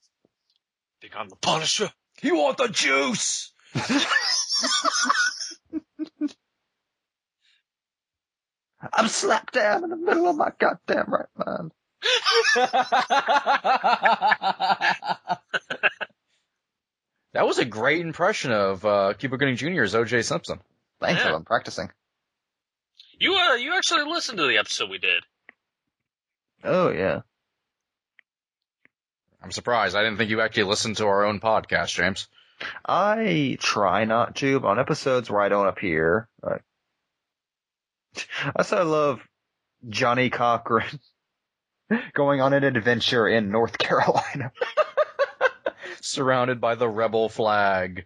Think 1.12 1.20
I'm 1.20 1.28
the 1.28 1.36
Punisher. 1.36 1.92
You 2.22 2.36
want 2.36 2.56
the 2.56 2.68
juice? 2.68 3.52
I'm 8.92 9.08
slapped 9.08 9.52
down 9.52 9.84
in 9.84 9.90
the 9.90 9.96
middle 9.96 10.28
of 10.28 10.36
my 10.36 10.52
goddamn 10.58 11.12
right 11.12 11.26
mind. 11.36 11.72
that 17.34 17.46
was 17.46 17.58
a 17.58 17.64
great 17.64 18.00
impression 18.00 18.52
of 18.52 18.84
uh, 18.84 19.12
Cuba 19.14 19.36
Gooding 19.36 19.56
Jr.'s 19.56 19.94
O.J. 19.94 20.22
Simpson. 20.22 20.60
Thank 21.00 21.22
you, 21.24 21.30
I'm 21.30 21.44
practicing. 21.44 21.90
You 23.18 23.34
uh, 23.34 23.54
you 23.56 23.74
actually 23.76 24.10
listened 24.10 24.38
to 24.38 24.46
the 24.46 24.56
episode 24.56 24.88
we 24.88 24.98
did. 24.98 25.22
Oh 26.64 26.90
yeah. 26.90 27.20
I'm 29.42 29.50
surprised. 29.50 29.96
I 29.96 30.02
didn't 30.02 30.18
think 30.18 30.30
you 30.30 30.40
actually 30.40 30.64
listened 30.64 30.98
to 30.98 31.06
our 31.06 31.24
own 31.24 31.40
podcast, 31.40 31.94
James. 31.94 32.28
I 32.86 33.56
try 33.60 34.04
not 34.04 34.36
to, 34.36 34.60
but 34.60 34.68
on 34.68 34.78
episodes 34.78 35.28
where 35.28 35.40
I 35.40 35.48
don't 35.48 35.66
appear, 35.66 36.28
like, 36.42 36.62
I 38.44 38.52
also 38.56 38.84
love 38.84 39.20
Johnny 39.88 40.30
Cochran 40.30 41.00
going 42.12 42.40
on 42.40 42.52
an 42.52 42.62
adventure 42.62 43.26
in 43.26 43.50
North 43.50 43.78
Carolina. 43.78 44.52
Surrounded 46.00 46.60
by 46.60 46.74
the 46.74 46.88
rebel 46.88 47.28
flag. 47.28 48.04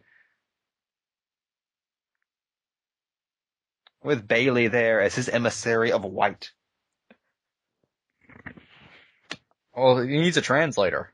With 4.03 4.27
Bailey 4.27 4.69
there 4.69 5.01
as 5.01 5.15
his 5.15 5.29
emissary 5.29 5.93
of 5.93 6.05
white. 6.05 6.53
Well, 9.75 9.99
he 10.01 10.09
needs 10.09 10.37
a 10.37 10.43
translator. 10.43 11.13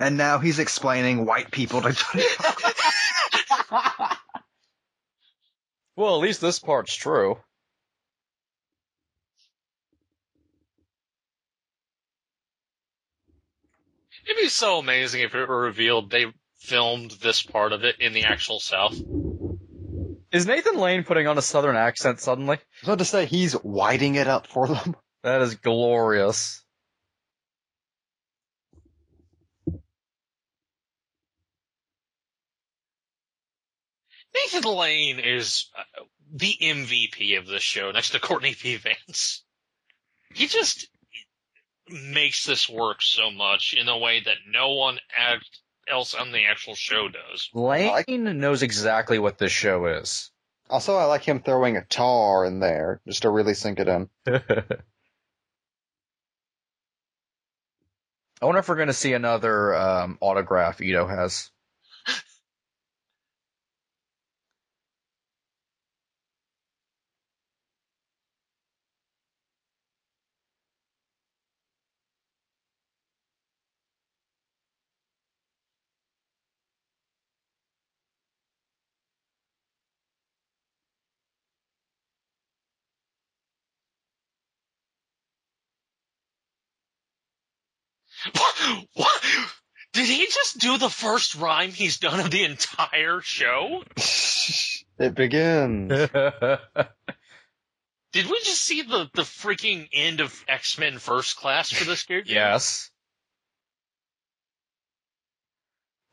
And 0.00 0.16
now 0.16 0.38
he's 0.38 0.58
explaining 0.58 1.26
white 1.26 1.50
people 1.50 1.82
to 1.82 1.92
Johnny 1.92 2.24
Cochran. 2.36 4.16
Well, 5.96 6.14
at 6.14 6.22
least 6.22 6.40
this 6.40 6.58
part's 6.58 6.94
true. 6.94 7.36
It'd 14.24 14.36
be 14.38 14.48
so 14.48 14.78
amazing 14.78 15.20
if 15.20 15.34
it 15.34 15.46
were 15.46 15.60
revealed 15.60 16.10
they 16.10 16.32
filmed 16.58 17.10
this 17.20 17.42
part 17.42 17.74
of 17.74 17.84
it 17.84 17.96
in 18.00 18.14
the 18.14 18.24
actual 18.24 18.60
South. 18.60 18.98
Is 20.32 20.46
Nathan 20.46 20.78
Lane 20.78 21.04
putting 21.04 21.26
on 21.26 21.36
a 21.36 21.42
southern 21.42 21.76
accent 21.76 22.20
suddenly? 22.20 22.56
I 22.56 22.60
was 22.80 22.88
about 22.88 22.98
to 23.00 23.04
say 23.04 23.26
he's 23.26 23.52
whiting 23.52 24.14
it 24.14 24.26
up 24.26 24.46
for 24.46 24.68
them. 24.68 24.96
That 25.22 25.42
is 25.42 25.56
glorious. 25.56 26.64
Nathan 34.44 34.74
Lane 34.74 35.18
is 35.18 35.66
uh, 35.76 36.04
the 36.32 36.56
MVP 36.60 37.38
of 37.38 37.46
this 37.46 37.62
show 37.62 37.90
next 37.90 38.10
to 38.10 38.20
Courtney 38.20 38.54
B. 38.62 38.76
Vance. 38.76 39.44
He 40.34 40.46
just 40.46 40.88
makes 41.88 42.44
this 42.44 42.68
work 42.68 43.02
so 43.02 43.30
much 43.30 43.74
in 43.76 43.88
a 43.88 43.98
way 43.98 44.20
that 44.20 44.36
no 44.48 44.74
one 44.74 44.98
act- 45.16 45.60
else 45.88 46.14
on 46.14 46.30
the 46.32 46.44
actual 46.46 46.74
show 46.74 47.08
does. 47.08 47.48
Lane 47.52 48.38
knows 48.38 48.62
exactly 48.62 49.18
what 49.18 49.38
this 49.38 49.52
show 49.52 49.86
is. 49.86 50.30
Also, 50.68 50.94
I 50.94 51.04
like 51.04 51.24
him 51.24 51.42
throwing 51.42 51.76
a 51.76 51.84
tar 51.84 52.44
in 52.44 52.60
there 52.60 53.00
just 53.06 53.22
to 53.22 53.30
really 53.30 53.54
sink 53.54 53.80
it 53.80 53.88
in. 53.88 54.08
I 58.42 58.46
wonder 58.46 58.60
if 58.60 58.68
we're 58.68 58.76
going 58.76 58.86
to 58.86 58.94
see 58.94 59.12
another 59.12 59.74
um, 59.74 60.16
autograph 60.20 60.80
Ito 60.80 61.06
has. 61.06 61.50
What? 88.94 89.10
Did 89.92 90.06
he 90.06 90.19
just 90.30 90.58
do 90.58 90.78
the 90.78 90.88
first 90.88 91.34
rhyme 91.34 91.70
he's 91.70 91.98
done 91.98 92.20
of 92.20 92.30
the 92.30 92.44
entire 92.44 93.20
show? 93.20 93.82
it 94.98 95.14
begins. 95.14 95.90
Did 98.12 98.26
we 98.26 98.40
just 98.42 98.60
see 98.60 98.82
the, 98.82 99.08
the 99.14 99.22
freaking 99.22 99.88
end 99.92 100.20
of 100.20 100.44
X 100.48 100.78
Men 100.78 100.98
First 100.98 101.36
Class 101.36 101.70
for 101.70 101.84
this 101.84 102.02
character? 102.02 102.32
yes. 102.32 102.90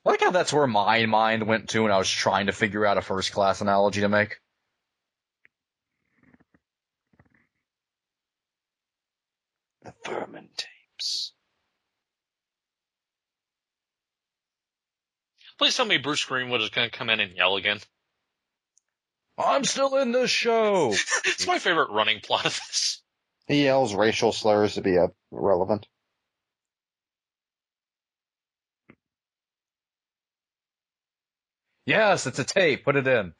I 0.06 0.12
like 0.12 0.22
how 0.22 0.32
that's 0.32 0.54
where 0.54 0.68
my 0.68 1.06
mind 1.06 1.48
went 1.48 1.70
to 1.70 1.84
when 1.84 1.92
I 1.92 1.98
was 1.98 2.10
trying 2.10 2.46
to 2.46 2.54
figure 2.54 2.86
out 2.86 2.98
a 2.98 3.02
first 3.02 3.34
class 3.34 3.60
analogy 3.60 4.00
to 4.02 4.08
make. 4.08 4.38
The 9.84 9.94
Fuhrman 10.06 10.48
tapes. 10.56 11.34
Please 15.58 15.76
tell 15.76 15.86
me 15.86 15.98
Bruce 15.98 16.24
Greenwood 16.24 16.62
is 16.62 16.70
going 16.70 16.90
to 16.90 16.96
come 16.96 17.10
in 17.10 17.20
and 17.20 17.36
yell 17.36 17.56
again. 17.56 17.80
I'm 19.38 19.64
still 19.64 19.96
in 19.98 20.12
this 20.12 20.30
show. 20.30 20.94
it's 21.26 21.48
my 21.48 21.60
favorite 21.60 21.92
running 21.92 22.20
plot 22.22 22.46
of 22.46 22.54
this. 22.54 23.02
He 23.48 23.64
yells 23.64 23.96
racial 23.96 24.32
slurs 24.32 24.76
to 24.76 24.82
be 24.82 24.98
uh, 24.98 25.08
relevant. 25.32 25.88
yes, 31.88 32.28
it's 32.28 32.38
a 32.38 32.44
tape. 32.44 32.86
Put 32.86 32.98
it 32.98 33.08
in. 33.08 33.34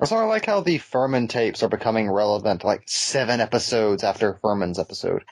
Also, 0.00 0.16
I 0.16 0.24
like 0.24 0.46
how 0.46 0.62
the 0.62 0.78
Fuhrman 0.78 1.28
tapes 1.28 1.62
are 1.62 1.68
becoming 1.68 2.10
relevant 2.10 2.64
like 2.64 2.82
seven 2.86 3.40
episodes 3.40 4.02
after 4.02 4.40
Fuhrman's 4.42 4.80
episode. 4.80 5.24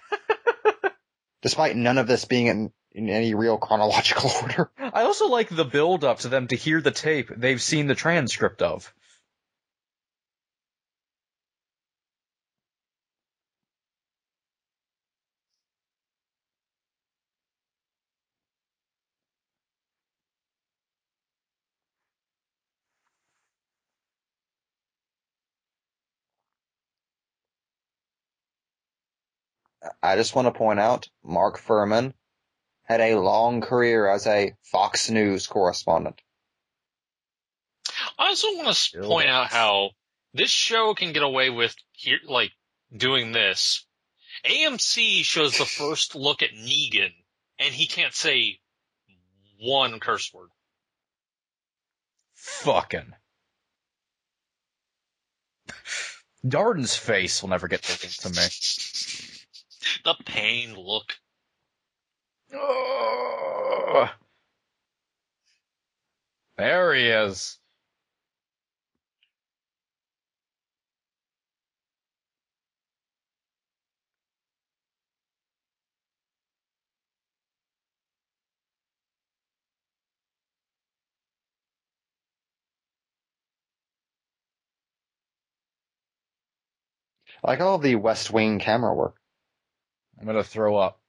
Despite 1.42 1.75
none 1.75 1.99
of 1.99 2.06
this 2.06 2.26
being 2.26 2.46
in, 2.46 2.72
in 2.92 3.09
any 3.09 3.35
real 3.35 3.59
chronological 3.59 4.30
order. 4.42 4.70
I 4.78 5.02
also 5.02 5.28
like 5.28 5.49
the 5.49 5.64
build 5.64 6.04
up 6.04 6.20
to 6.20 6.28
them 6.28 6.49
to 6.49 6.56
hear 6.56 6.80
the 6.80 6.90
tape 6.90 7.30
they've 7.37 7.62
seen 7.62 7.87
the 7.87 7.94
transcript 7.94 8.62
of. 8.62 8.92
I 30.02 30.16
just 30.16 30.35
want 30.35 30.47
to 30.47 30.52
point 30.52 30.78
out, 30.78 31.09
Mark 31.25 31.59
Fuhrman 31.59 32.12
had 32.90 33.00
a 33.00 33.20
long 33.20 33.61
career 33.61 34.09
as 34.09 34.26
a 34.26 34.52
Fox 34.64 35.09
News 35.11 35.47
correspondent. 35.47 36.20
I 38.18 38.31
also 38.31 38.48
want 38.57 38.66
to 38.66 38.74
Still 38.74 39.09
point 39.09 39.29
does. 39.29 39.35
out 39.37 39.46
how 39.46 39.90
this 40.35 40.50
show 40.50 40.92
can 40.94 41.12
get 41.12 41.22
away 41.22 41.50
with 41.50 41.72
here, 41.92 42.18
like 42.26 42.50
doing 42.94 43.31
this. 43.31 43.87
AMC 44.44 45.22
shows 45.22 45.57
the 45.57 45.66
first 45.66 46.16
look 46.16 46.42
at 46.42 46.50
Negan, 46.50 47.12
and 47.61 47.72
he 47.72 47.87
can't 47.87 48.12
say 48.12 48.59
one 49.61 50.00
curse 50.00 50.35
word. 50.35 50.48
Fucking. 52.35 53.12
Darden's 56.44 56.96
face 56.96 57.40
will 57.40 57.50
never 57.50 57.68
get 57.68 57.83
taken 57.83 58.11
to 58.11 58.31
me. 58.31 58.46
The 60.05 60.16
pain 60.24 60.74
look. 60.74 61.14
Ugh. 62.54 64.10
There 66.58 66.94
he 66.94 67.08
is. 67.08 67.58
I 87.44 87.50
like 87.52 87.60
all 87.60 87.78
the 87.78 87.96
West 87.96 88.30
Wing 88.32 88.58
camera 88.58 88.94
work. 88.94 89.16
I'm 90.20 90.26
gonna 90.26 90.44
throw 90.44 90.76
up. 90.76 90.99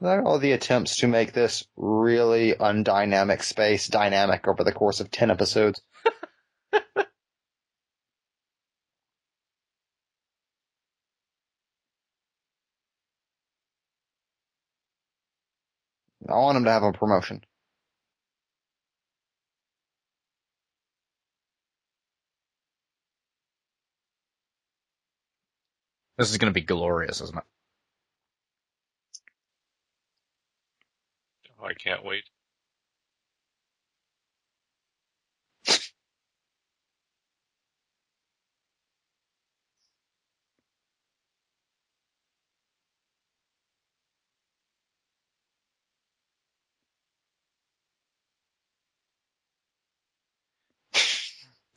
I 0.00 0.04
like 0.04 0.24
all 0.26 0.38
the 0.38 0.52
attempts 0.52 0.96
to 0.98 1.06
make 1.06 1.32
this 1.32 1.64
really 1.76 2.52
undynamic 2.54 3.42
space 3.42 3.88
dynamic 3.88 4.46
over 4.46 4.62
the 4.62 4.72
course 4.72 5.00
of 5.00 5.10
10 5.10 5.30
episodes. 5.30 5.80
I 16.28 16.34
want 16.34 16.58
him 16.58 16.64
to 16.64 16.70
have 16.70 16.82
a 16.82 16.92
promotion. 16.92 17.42
This 26.18 26.30
is 26.30 26.38
gonna 26.38 26.52
be 26.52 26.60
glorious, 26.62 27.20
isn't 27.20 27.38
it? 27.38 27.44
I 31.62 31.74
can't 31.74 32.04
wait. 32.04 32.24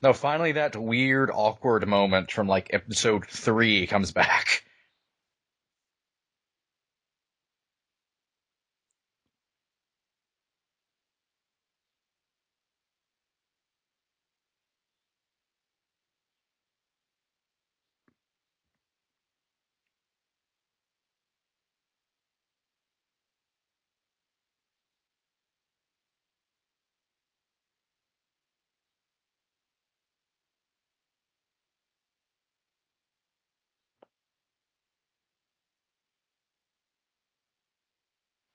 No, 0.02 0.14
finally 0.14 0.54
that 0.54 0.76
weird, 0.76 1.30
awkward 1.34 1.88
moment 1.88 2.32
from 2.32 2.48
like 2.48 2.74
episode 2.74 3.26
three 3.28 3.86
comes 3.88 4.12
back. 4.12 4.64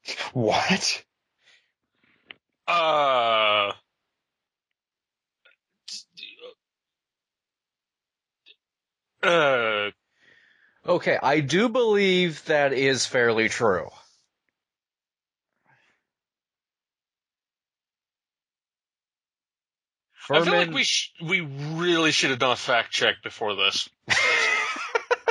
What? 0.32 1.04
Uh. 2.66 3.72
Uh, 9.22 9.90
Okay, 10.86 11.18
I 11.22 11.40
do 11.40 11.70
believe 11.70 12.44
that 12.44 12.74
is 12.74 13.06
fairly 13.06 13.48
true. 13.48 13.88
I 20.30 20.42
feel 20.42 20.54
like 20.54 20.70
we 20.70 20.84
sh- 20.84 21.12
we 21.22 21.40
really 21.40 22.10
should 22.10 22.30
have 22.30 22.38
done 22.38 22.52
a 22.52 22.56
fact 22.56 22.90
check 22.90 23.16
before 23.22 23.54
this. 23.56 23.88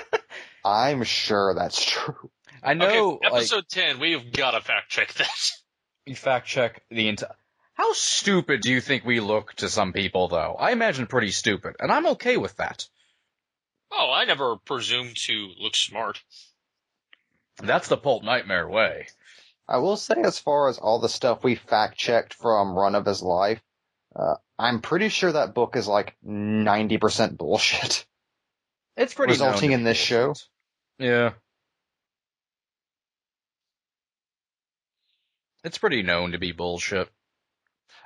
I'm 0.65 1.03
sure 1.03 1.53
that's 1.53 1.83
true. 1.83 2.31
I 2.63 2.73
know, 2.73 3.15
okay, 3.15 3.27
episode 3.27 3.67
ten, 3.67 3.99
we 3.99 4.13
have 4.13 4.31
got 4.31 4.51
to 4.51 4.61
fact 4.61 4.89
check 4.89 5.13
this. 5.13 5.61
like, 6.07 6.17
fact 6.17 6.47
check 6.47 6.83
the 6.89 7.09
entire. 7.09 7.35
How 7.73 7.93
stupid 7.93 8.61
do 8.61 8.71
you 8.71 8.81
think 8.81 9.03
we 9.03 9.19
look 9.19 9.53
to 9.55 9.69
some 9.69 9.93
people, 9.93 10.27
though? 10.27 10.55
I 10.57 10.71
imagine 10.71 11.07
pretty 11.07 11.31
stupid, 11.31 11.75
and 11.79 11.91
I'm 11.91 12.07
okay 12.07 12.37
with 12.37 12.55
that. 12.57 12.87
Oh, 13.91 14.11
I 14.11 14.25
never 14.25 14.57
presumed 14.57 15.17
to 15.27 15.51
look 15.59 15.75
smart. 15.75 16.21
That's 17.57 17.87
the 17.87 17.97
pulp 17.97 18.23
nightmare 18.23 18.67
way. 18.67 19.07
I 19.67 19.77
will 19.77 19.97
say 19.97 20.15
as 20.23 20.39
far 20.39 20.69
as 20.69 20.77
all 20.77 20.99
the 20.99 21.09
stuff 21.09 21.43
we 21.43 21.55
fact 21.55 21.97
checked 21.97 22.33
from 22.33 22.77
Run 22.77 22.95
of 22.95 23.05
His 23.05 23.21
Life, 23.21 23.61
uh, 24.15 24.35
I'm 24.57 24.81
pretty 24.81 25.09
sure 25.09 25.31
that 25.31 25.53
book 25.53 25.75
is 25.75 25.87
like 25.87 26.15
90% 26.25 27.37
bullshit. 27.37 28.05
It's 28.95 29.13
pretty 29.13 29.33
Resulting 29.33 29.71
in 29.71 29.81
be 29.81 29.85
this 29.85 29.97
show? 29.97 30.35
Yeah. 30.99 31.33
It's 35.63 35.77
pretty 35.77 36.03
known 36.03 36.33
to 36.33 36.37
be 36.37 36.51
bullshit. 36.51 37.09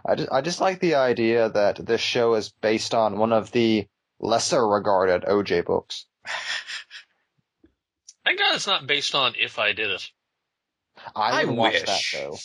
I 0.05 0.15
just, 0.15 0.31
I 0.31 0.41
just 0.41 0.61
like 0.61 0.79
the 0.79 0.95
idea 0.95 1.49
that 1.49 1.83
this 1.83 2.01
show 2.01 2.35
is 2.35 2.49
based 2.49 2.93
on 2.93 3.17
one 3.17 3.33
of 3.33 3.51
the 3.51 3.87
lesser 4.19 4.65
regarded 4.65 5.23
OJ 5.23 5.65
books. 5.65 6.05
Thank 8.23 8.39
God 8.39 8.55
it's 8.55 8.67
not 8.67 8.85
based 8.85 9.15
on 9.15 9.33
If 9.39 9.57
I 9.57 9.73
Did 9.73 9.89
It. 9.91 10.11
I, 11.15 11.41
I 11.41 11.45
would 11.45 11.55
watch 11.55 11.85
that 11.85 11.87
wish. 11.87 12.11
though. 12.13 12.37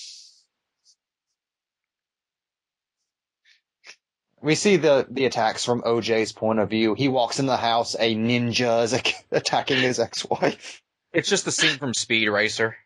We 4.41 4.55
see 4.55 4.77
the, 4.77 5.07
the 5.09 5.27
attacks 5.27 5.65
from 5.65 5.83
OJ's 5.83 6.33
point 6.33 6.59
of 6.59 6.71
view. 6.71 6.95
He 6.95 7.09
walks 7.09 7.39
in 7.39 7.47
the 7.47 7.57
house, 7.57 7.95
a 7.99 8.15
ninja 8.15 8.83
is 8.85 8.93
attacking 9.31 9.79
his 9.79 10.01
ex-wife. 10.01 10.83
It's 11.13 11.29
just 11.29 11.45
the 11.45 11.53
scene 11.53 11.79
from 11.79 11.95
Speed 11.95 12.29
Racer. 12.29 12.77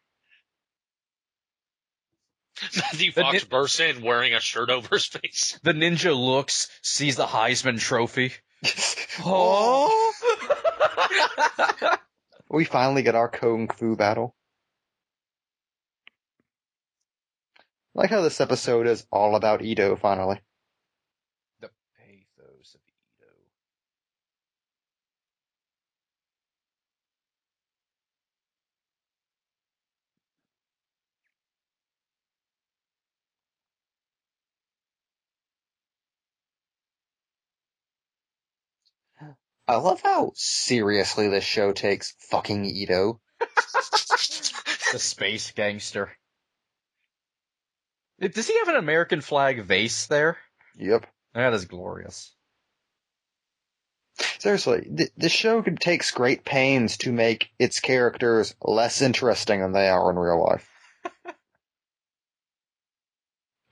Matthew 2.75 3.13
The 3.13 3.21
Fox 3.23 3.43
di- 3.43 3.49
bursts 3.49 3.81
in 3.81 4.03
wearing 4.03 4.35
a 4.35 4.41
shirt 4.41 4.71
over 4.71 4.89
his 4.97 5.07
face. 5.07 5.59
The 5.63 5.73
ninja 5.73 6.17
looks, 6.17 6.69
sees 6.83 7.17
the 7.17 7.27
Heisman 7.27 7.79
Trophy. 7.79 8.33
Oh! 9.25 10.13
we 12.51 12.65
finally 12.65 13.03
get 13.03 13.15
our 13.15 13.29
kung 13.29 13.69
fu 13.69 13.97
battle. 13.97 14.35
I 17.59 18.01
like 18.01 18.11
how 18.11 18.21
this 18.21 18.41
episode 18.43 18.87
is 18.87 19.07
all 19.11 19.37
about 19.37 19.63
Ito 19.63 19.97
finally. 19.97 20.41
I 39.69 39.77
love 39.77 40.01
how 40.03 40.33
seriously 40.35 41.29
this 41.29 41.45
show 41.45 41.73
takes 41.73 42.15
fucking 42.31 42.65
Ito. 42.65 43.21
The 44.93 45.01
space 45.01 45.51
gangster. 45.51 46.17
Does 48.21 48.47
he 48.47 48.57
have 48.61 48.69
an 48.69 48.77
American 48.77 49.21
flag 49.21 49.65
vase 49.65 50.07
there? 50.07 50.39
Yep. 50.77 51.07
That 51.35 51.53
is 51.55 51.65
glorious. 51.65 52.33
Seriously, 54.39 54.89
th- 54.97 55.11
this 55.17 55.33
show 55.33 55.61
takes 55.61 56.13
great 56.13 56.45
pains 56.45 56.99
to 56.99 57.13
make 57.13 57.51
its 57.59 57.81
characters 57.81 58.55
less 58.63 59.03
interesting 59.03 59.61
than 59.61 59.73
they 59.73 59.89
are 59.89 60.11
in 60.11 60.17
real 60.19 60.43
life. 60.43 60.71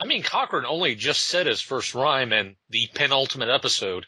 I 0.00 0.06
mean, 0.06 0.24
Cochran 0.24 0.66
only 0.66 0.96
just 0.96 1.22
said 1.22 1.46
his 1.46 1.62
first 1.62 1.94
rhyme 1.94 2.32
in 2.32 2.56
the 2.68 2.88
penultimate 2.92 3.48
episode. 3.48 4.06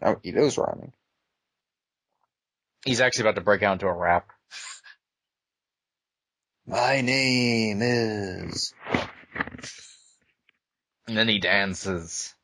Now 0.00 0.16
Ito's 0.22 0.58
rhyming. 0.58 0.92
He's 2.84 3.00
actually 3.00 3.22
about 3.22 3.34
to 3.36 3.40
break 3.42 3.62
out 3.62 3.74
into 3.74 3.86
a 3.86 3.92
rap. 3.92 4.28
My 6.66 7.00
name 7.00 7.80
is. 7.82 8.74
And 11.06 11.16
then 11.16 11.28
he 11.28 11.38
dances. 11.38 12.34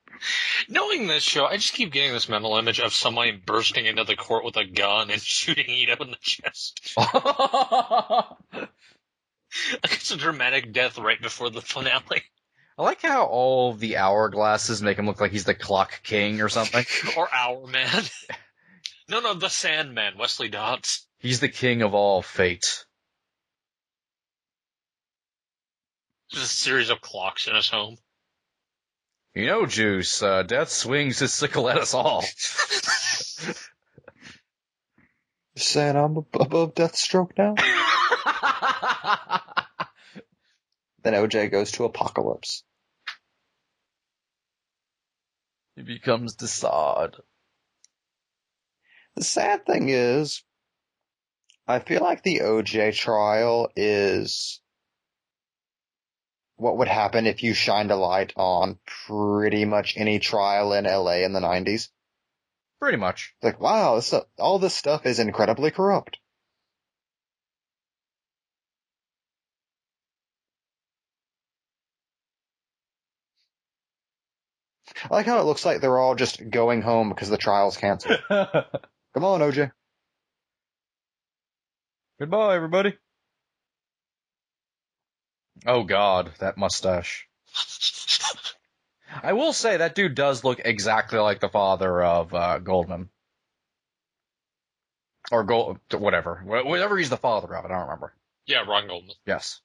Knowing 0.69 1.07
this 1.07 1.23
show, 1.23 1.45
I 1.45 1.57
just 1.57 1.75
keep 1.75 1.93
getting 1.93 2.13
this 2.13 2.29
mental 2.29 2.57
image 2.57 2.81
of 2.81 2.95
somebody 2.95 3.33
bursting 3.33 3.85
into 3.85 4.05
the 4.05 4.17
court 4.17 4.45
with 4.45 4.57
a 4.57 4.65
gun 4.65 5.11
and 5.11 5.21
shooting 5.23 5.69
Ito 5.69 5.97
in 6.03 6.11
the 6.11 6.17
chest. 6.21 6.95
Like 9.83 9.95
it's 9.95 10.11
a 10.11 10.17
dramatic 10.17 10.73
death 10.73 10.99
right 10.99 11.21
before 11.21 11.51
the 11.51 11.61
finale. 11.61 12.23
Like 12.77 13.03
how 13.03 13.27
all 13.27 13.73
the 13.75 13.93
hourglasses 13.93 14.83
make 14.83 14.99
him 14.99 15.07
look 15.07 15.21
like 15.21 15.31
he's 15.31 15.45
the 15.45 15.55
clock 15.55 16.01
king 16.03 16.41
or 16.41 16.49
something. 16.49 16.85
Or 17.17 17.29
Hourman. 17.33 18.11
No, 19.07 19.21
no, 19.21 19.35
the 19.35 19.51
Sandman, 19.51 20.17
Wesley 20.17 20.49
Dodds. 20.49 21.07
He's 21.19 21.41
the 21.41 21.51
king 21.51 21.83
of 21.83 21.93
all 21.93 22.23
fate. 22.23 22.87
Just 26.31 26.45
a 26.45 26.49
series 26.49 26.89
of 26.89 27.03
clocks 27.03 27.47
in 27.47 27.55
his 27.55 27.69
home. 27.69 27.99
You 29.35 29.45
know, 29.45 29.67
Juice, 29.67 30.23
uh, 30.23 30.43
death 30.43 30.71
swings 30.71 31.19
his 31.19 31.35
sickle 31.35 31.69
at 31.69 31.77
us 31.77 31.93
all. 31.93 32.23
Saying 35.57 35.97
I'm 35.97 36.17
ab- 36.17 36.41
above 36.41 36.75
Deathstroke 36.75 37.37
now? 37.37 37.57
Then 41.05 41.13
OJ 41.13 41.51
goes 41.51 41.71
to 41.73 41.89
Apokolips. 41.89 42.63
he 45.77 45.83
becomes 45.83 46.37
Desaad. 46.37 47.15
The 49.17 49.25
sad 49.25 49.67
thing 49.67 49.89
is, 49.89 50.43
I 51.67 51.79
feel 51.79 52.03
like 52.03 52.23
the 52.23 52.41
OJ 52.41 52.95
trial 52.95 53.71
is 53.77 54.61
what 56.57 56.79
would 56.79 56.89
happen 56.89 57.27
if 57.27 57.43
you 57.43 57.55
shined 57.55 57.91
a 57.91 57.97
light 57.97 58.33
on 58.37 58.79
pretty 59.07 59.65
much 59.65 59.97
any 59.97 60.19
trial 60.19 60.73
in 60.73 60.85
LA 60.85 61.25
in 61.25 61.33
the 61.33 61.41
90s. 61.41 61.89
Pretty 62.81 62.99
much. 62.99 63.35
Like, 63.43 63.61
wow, 63.61 63.97
this, 63.97 64.15
all 64.39 64.59
this 64.59 64.75
stuff 64.75 65.07
is 65.07 65.19
incredibly 65.19 65.71
corrupt. 65.71 66.19
I 75.11 75.15
like 75.15 75.27
how 75.27 75.39
it 75.39 75.45
looks 75.45 75.65
like 75.67 75.81
they're 75.81 75.99
all 75.99 76.15
just 76.15 76.49
going 76.51 76.83
home 76.83 77.11
because 77.11 77.29
the 77.29 77.37
trial's 77.37 77.77
canceled. 77.77 78.21
Come 78.29 79.25
on, 79.25 79.41
OJ. 79.41 79.71
Goodbye, 82.19 82.57
everybody. 82.57 82.97
Oh 85.67 85.83
god, 85.85 86.33
that 86.39 86.57
mustache. 86.57 87.29
I 89.23 89.33
will 89.33 89.53
say 89.53 89.77
that 89.77 89.95
dude 89.95 90.15
does 90.15 90.43
look 90.45 90.61
exactly 90.65 91.19
like 91.19 91.41
the 91.41 91.49
father 91.49 92.03
of 92.03 92.35
uh, 92.35 92.59
Goldman. 92.59 93.11
Or 95.31 95.45
Gold, 95.45 95.79
whatever. 95.93 96.43
Whatever 96.45 96.99
he's 96.99 97.11
the 97.11 97.17
father 97.17 97.55
of, 97.55 97.65
It, 97.65 97.69
I 97.69 97.71
don't 97.71 97.87
remember. 97.87 98.15
Yeah, 98.47 98.65
Ron 98.69 98.89
Goldman. 98.89 99.15
Yes. 99.27 99.61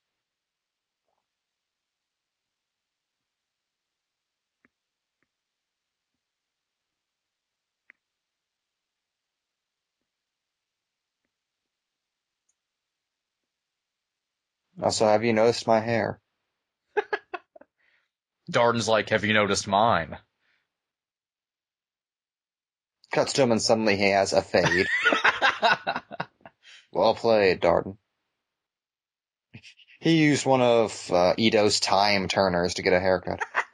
Also, 14.82 15.06
have 15.06 15.24
you 15.24 15.34
noticed 15.34 15.68
my 15.68 15.80
hair? 15.80 16.20
Darden's 18.52 18.88
like, 18.88 19.10
have 19.10 19.26
you 19.26 19.34
noticed 19.34 19.68
mine? 19.68 20.18
Cuts 23.12 23.34
to 23.34 23.44
him 23.44 23.52
and 23.52 23.62
suddenly 23.62 23.98
he 23.98 24.10
has 24.10 24.34
a 24.34 24.42
fade. 24.42 24.88
well 26.92 27.16
played, 27.16 27.60
Darden. 27.60 27.98
He 30.00 30.18
used 30.18 30.46
one 30.46 30.62
of 30.62 31.12
uh, 31.12 31.34
Ito's 31.38 31.80
time 31.80 32.28
turners 32.28 32.76
to 32.76 32.84
get 32.84 32.94
a 32.94 33.00
haircut. 33.00 33.40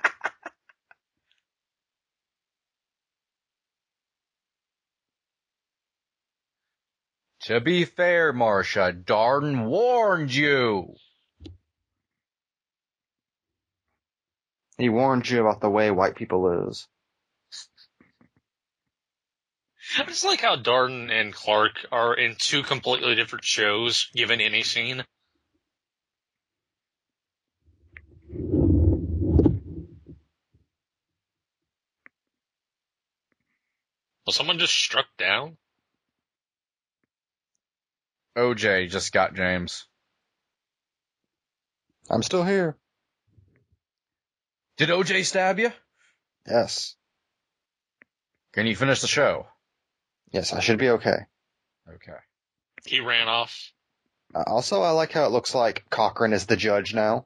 to 7.45 7.61
be 7.61 7.85
fair, 7.85 8.33
Marcia, 8.33 8.91
Darden 8.91 9.65
warned 9.65 10.33
you. 10.33 10.95
He 14.79 14.89
warned 14.89 15.29
you 15.29 15.41
about 15.41 15.61
the 15.61 15.69
way 15.69 15.91
white 15.91 16.15
people 16.15 16.69
is. 16.69 16.87
I 19.99 20.03
just 20.05 20.25
like 20.25 20.41
how 20.41 20.55
Darden 20.55 21.11
and 21.11 21.31
Clark 21.31 21.85
are 21.91 22.15
in 22.15 22.35
two 22.39 22.63
completely 22.63 23.13
different 23.13 23.45
shows, 23.45 24.09
given 24.15 24.41
any 24.41 24.63
scene. 24.63 25.05
Well 34.25 34.33
someone 34.33 34.57
just 34.57 34.73
struck 34.73 35.05
down? 35.19 35.57
OJ 38.37 38.89
just 38.89 39.13
got 39.13 39.35
James. 39.35 39.85
I'm 42.09 42.23
still 42.23 42.43
here. 42.43 42.77
Did 44.77 44.89
OJ 44.89 45.25
stab 45.25 45.59
you? 45.59 45.71
Yes. 46.47 46.95
Can 48.53 48.67
you 48.67 48.75
finish 48.75 49.01
the 49.01 49.07
show? 49.07 49.47
Yes, 50.31 50.53
I 50.53 50.59
should 50.59 50.79
be 50.79 50.89
okay. 50.89 51.17
Okay. 51.87 52.17
He 52.85 52.99
ran 52.99 53.27
off. 53.27 53.71
Uh, 54.33 54.43
also, 54.47 54.81
I 54.81 54.91
like 54.91 55.13
how 55.13 55.25
it 55.25 55.31
looks 55.31 55.55
like 55.55 55.85
Cochran 55.89 56.33
is 56.33 56.45
the 56.45 56.57
judge 56.57 56.93
now. 56.93 57.25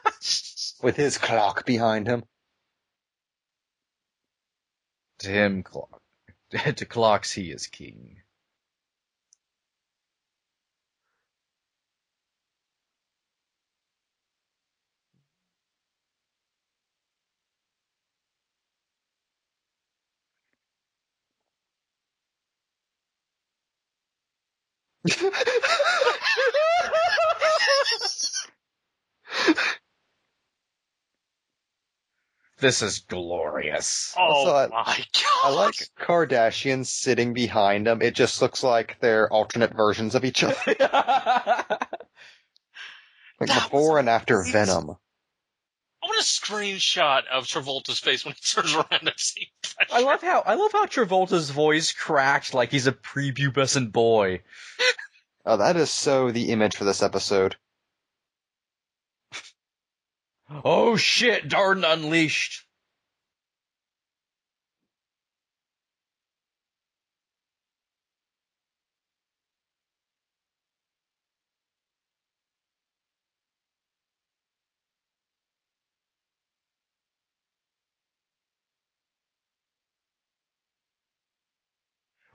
With 0.82 0.96
his 0.96 1.18
clock 1.18 1.66
behind 1.66 2.06
him. 2.06 2.24
To 5.20 5.28
him, 5.28 5.62
clock. 5.62 6.00
to 6.50 6.86
clocks, 6.86 7.32
he 7.32 7.50
is 7.50 7.66
king. 7.66 8.16
This 32.58 32.82
is 32.82 32.98
glorious. 33.00 34.14
Oh 34.18 34.22
Also, 34.22 34.54
I- 34.54 34.66
my 34.68 35.04
god! 35.14 35.44
I 35.44 35.48
like 35.50 35.74
Kardashians 35.98 36.86
sitting 36.86 37.32
behind 37.32 37.86
them. 37.86 38.02
It 38.02 38.14
just 38.14 38.42
looks 38.42 38.62
like 38.62 38.98
they're 39.00 39.32
alternate 39.32 39.72
versions 39.74 40.14
of 40.14 40.24
each 40.24 40.42
other. 40.44 40.56
Like 43.40 43.48
That 43.48 43.62
before 43.70 43.92
was 43.92 44.00
and 44.00 44.08
after 44.10 44.34
amazing. 44.40 44.52
Venom. 44.52 44.96
I 46.20 46.22
want 46.22 46.28
a 46.28 46.76
screenshot 46.76 47.22
of 47.32 47.46
Travolta's 47.46 47.98
face 47.98 48.24
when 48.24 48.34
he 48.34 48.40
turns 48.42 48.74
around 48.74 48.86
and 48.90 49.12
sees. 49.16 49.48
I 49.90 50.02
love 50.02 50.20
how 50.20 50.42
I 50.44 50.54
love 50.54 50.72
how 50.72 50.84
Travolta's 50.84 51.48
voice 51.50 51.92
cracked 51.92 52.52
like 52.52 52.70
he's 52.70 52.86
a 52.86 52.92
prepubescent 52.92 53.90
boy. 53.90 54.42
Oh, 55.46 55.56
that 55.56 55.76
is 55.76 55.90
so 55.90 56.30
the 56.30 56.50
image 56.50 56.76
for 56.76 56.84
this 56.84 57.02
episode. 57.02 57.56
Oh 60.64 60.96
shit, 60.96 61.48
Darden 61.48 61.90
Unleashed. 61.90 62.66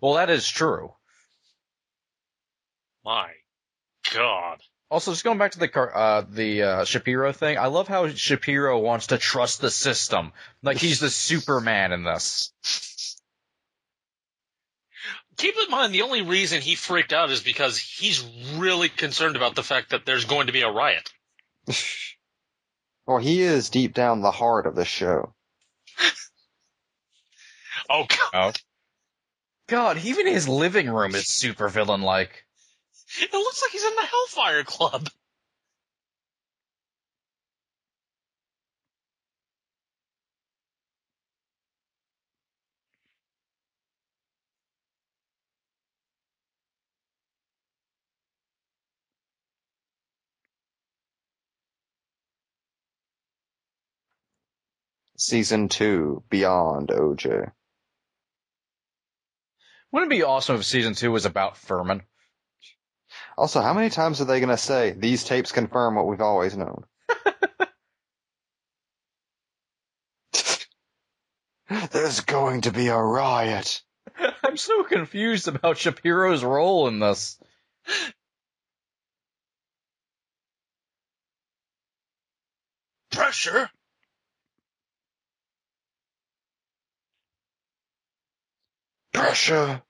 Well, 0.06 0.14
that 0.14 0.30
is 0.30 0.48
true. 0.48 0.94
My 3.04 3.32
god. 4.14 4.60
Also, 4.92 5.12
just 5.12 5.24
going 5.24 5.40
back 5.40 5.54
to 5.54 5.60
the 5.60 5.68
car, 5.68 5.98
uh, 5.98 6.22
the 6.30 6.62
uh, 6.62 6.86
Shapiro 6.86 7.32
thing, 7.32 7.58
I 7.58 7.66
love 7.66 7.88
how 7.88 8.08
Shapiro 8.10 8.78
wants 8.78 9.08
to 9.08 9.18
trust 9.18 9.62
the 9.62 9.72
system, 9.72 10.32
like 10.62 10.78
he's 10.78 11.00
the 11.00 11.10
Superman 11.10 11.92
in 11.92 12.04
this. 12.04 12.54
Keep 15.38 15.56
in 15.66 15.72
mind, 15.72 15.92
the 15.92 16.04
only 16.04 16.22
reason 16.22 16.62
he 16.62 16.76
freaked 16.76 17.12
out 17.12 17.32
is 17.32 17.42
because 17.42 17.80
he's 17.80 18.24
really 18.58 18.90
concerned 18.90 19.36
about 19.36 19.56
the 19.56 19.64
fact 19.64 19.90
that 19.90 20.06
there's 20.06 20.26
going 20.26 20.46
to 20.46 20.54
be 20.54 20.62
a 20.62 20.70
riot. 20.70 21.12
well, 23.08 23.18
he 23.18 23.42
is 23.42 23.72
deep 23.72 23.96
down 23.96 24.22
the 24.22 24.30
heart 24.30 24.68
of 24.68 24.76
the 24.76 24.86
show. 24.86 25.34
Oh 27.90 28.08
god. 28.32 28.60
God, 29.68 29.98
even 30.00 30.28
his 30.28 30.48
living 30.48 30.90
room 30.90 31.16
is 31.16 31.28
super 31.34 31.70
villain 31.70 32.02
like. 32.02 32.46
It 33.22 33.34
looks 33.34 33.62
like 33.62 33.72
he's 33.72 33.84
in 33.84 33.96
the 33.96 34.06
Hellfire 34.06 34.64
Club. 34.64 35.10
Season 55.18 55.70
2, 55.70 56.24
Beyond 56.30 56.90
OJ. 56.90 57.52
Wouldn't 59.96 60.12
it 60.12 60.18
be 60.18 60.24
awesome 60.24 60.58
if 60.58 60.66
season 60.66 60.94
two 60.94 61.10
was 61.10 61.24
about 61.24 61.56
Fuhrman? 61.56 62.02
Also, 63.38 63.62
how 63.62 63.74
many 63.74 63.90
times 63.90 64.20
are 64.20 64.26
they 64.26 64.42
gonna 64.42 64.58
say, 64.58 64.92
these 64.92 65.24
tapes 65.24 65.54
confirm 65.54 65.96
what 65.96 66.06
we've 66.06 66.20
always 66.20 66.58
known? 66.58 66.84
There's 71.94 72.20
going 72.20 72.60
to 72.64 72.72
be 72.74 72.90
a 72.90 72.98
riot. 72.98 73.82
I'm 74.44 74.58
so 74.58 74.84
confused 74.84 75.48
about 75.48 75.78
Shapiro's 75.78 76.44
role 76.44 76.90
in 76.90 77.00
this. 77.00 77.40
Pressure. 83.12 83.70
Pressure 89.14 89.85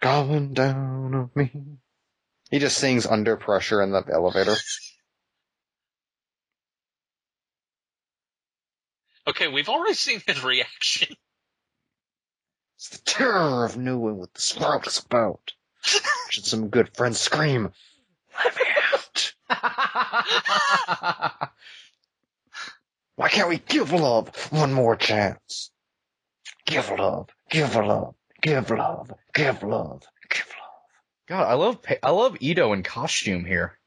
going 0.00 0.54
down 0.54 1.14
on 1.14 1.30
me. 1.34 1.50
He 2.50 2.58
just 2.58 2.78
sings 2.78 3.06
under 3.06 3.36
pressure 3.36 3.82
in 3.82 3.90
the 3.90 4.04
elevator. 4.12 4.54
Okay, 9.28 9.48
we've 9.48 9.68
already 9.68 9.94
seen 9.94 10.22
his 10.26 10.44
reaction. 10.44 11.16
It's 12.76 12.90
the 12.90 12.98
terror 13.04 13.64
of 13.64 13.76
knowing 13.76 14.18
what 14.18 14.32
this 14.34 14.56
world 14.56 14.86
is 14.86 14.98
about. 15.04 15.52
Should 16.30 16.44
some 16.44 16.68
good 16.68 16.94
friends 16.94 17.18
scream, 17.18 17.72
let 18.44 18.56
me 18.56 18.62
out. 18.92 19.32
Why 23.16 23.28
can't 23.28 23.48
we 23.48 23.58
give 23.58 23.92
love 23.92 24.28
one 24.52 24.72
more 24.72 24.94
chance? 24.94 25.70
Give 26.66 26.88
love, 26.90 27.30
give 27.50 27.74
love, 27.74 28.14
give 28.42 28.70
love, 28.70 29.10
give 29.36 29.62
love, 29.62 30.02
give 30.30 30.46
love. 30.48 30.66
God, 31.28 31.46
I 31.48 31.54
love 31.54 31.78
I 32.02 32.10
love 32.10 32.36
Ito 32.40 32.72
in 32.72 32.82
costume 32.82 33.44
here. 33.44 33.78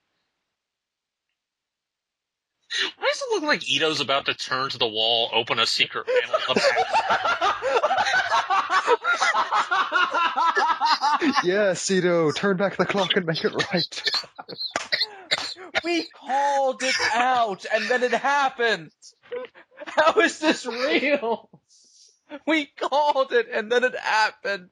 Why 2.97 3.07
does 3.07 3.21
it 3.21 3.33
look 3.33 3.43
like 3.43 3.69
Ito's 3.69 3.99
about 3.99 4.27
to 4.27 4.35
turn 4.35 4.69
to 4.69 4.77
the 4.77 4.87
wall, 4.87 5.31
open 5.33 5.57
a 5.59 5.65
secret 5.65 6.05
panel 6.05 6.35
in 6.35 6.41
the 6.47 6.55
back? 6.55 6.89
Turn 12.35 12.57
back 12.57 12.77
the 12.77 12.85
clock 12.85 13.15
and 13.15 13.25
make 13.25 13.43
it 13.43 13.53
right. 13.71 14.11
we 15.83 16.03
called 16.03 16.83
it 16.83 16.95
out, 17.13 17.65
and 17.73 17.85
then 17.85 18.03
it 18.03 18.13
happened. 18.13 18.91
How 19.85 20.19
is 20.21 20.39
this 20.39 20.65
real? 20.65 21.49
We 22.45 22.65
called 22.65 23.33
it, 23.33 23.47
and 23.51 23.71
then 23.71 23.83
it 23.83 23.97
happened. 23.97 24.69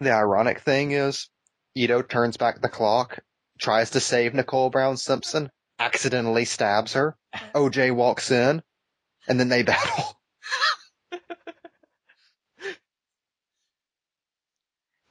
The 0.00 0.12
ironic 0.12 0.60
thing 0.60 0.92
is, 0.92 1.28
Ito 1.74 2.02
turns 2.02 2.36
back 2.38 2.60
the 2.60 2.68
clock, 2.68 3.20
tries 3.58 3.90
to 3.90 4.00
save 4.00 4.32
Nicole 4.34 4.70
Brown 4.70 4.96
Simpson, 4.96 5.50
accidentally 5.78 6.46
stabs 6.46 6.94
her. 6.94 7.16
OJ 7.54 7.94
walks 7.94 8.30
in, 8.30 8.62
and 9.28 9.38
then 9.38 9.48
they 9.50 9.62
battle. 9.64 10.16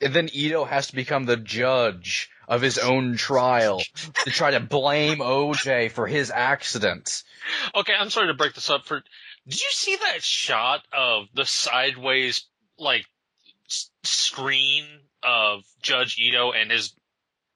And 0.02 0.14
then 0.14 0.30
Ito 0.32 0.64
has 0.64 0.88
to 0.88 0.96
become 0.96 1.26
the 1.26 1.36
judge 1.38 2.30
of 2.48 2.62
his 2.62 2.78
own 2.78 3.18
trial 3.18 3.82
to 4.24 4.32
try 4.32 4.52
to 4.52 4.60
blame 4.62 5.18
OJ 5.20 5.92
for 5.92 6.08
his 6.08 6.32
accident. 6.32 7.24
Okay, 7.76 7.94
I'm 7.94 8.10
sorry 8.10 8.28
to 8.28 8.34
break 8.34 8.54
this 8.56 8.70
up 8.70 8.86
for. 8.86 9.04
Did 9.48 9.62
you 9.62 9.68
see 9.72 9.98
that 9.98 10.24
shot 10.24 10.84
of 10.94 11.26
the 11.34 11.46
sideways 11.46 12.46
like 12.78 13.02
s- 13.02 13.06
screen 14.04 14.86
of 15.24 15.62
Judge 15.82 16.18
Ito 16.20 16.52
and 16.52 16.72
his 16.72 16.94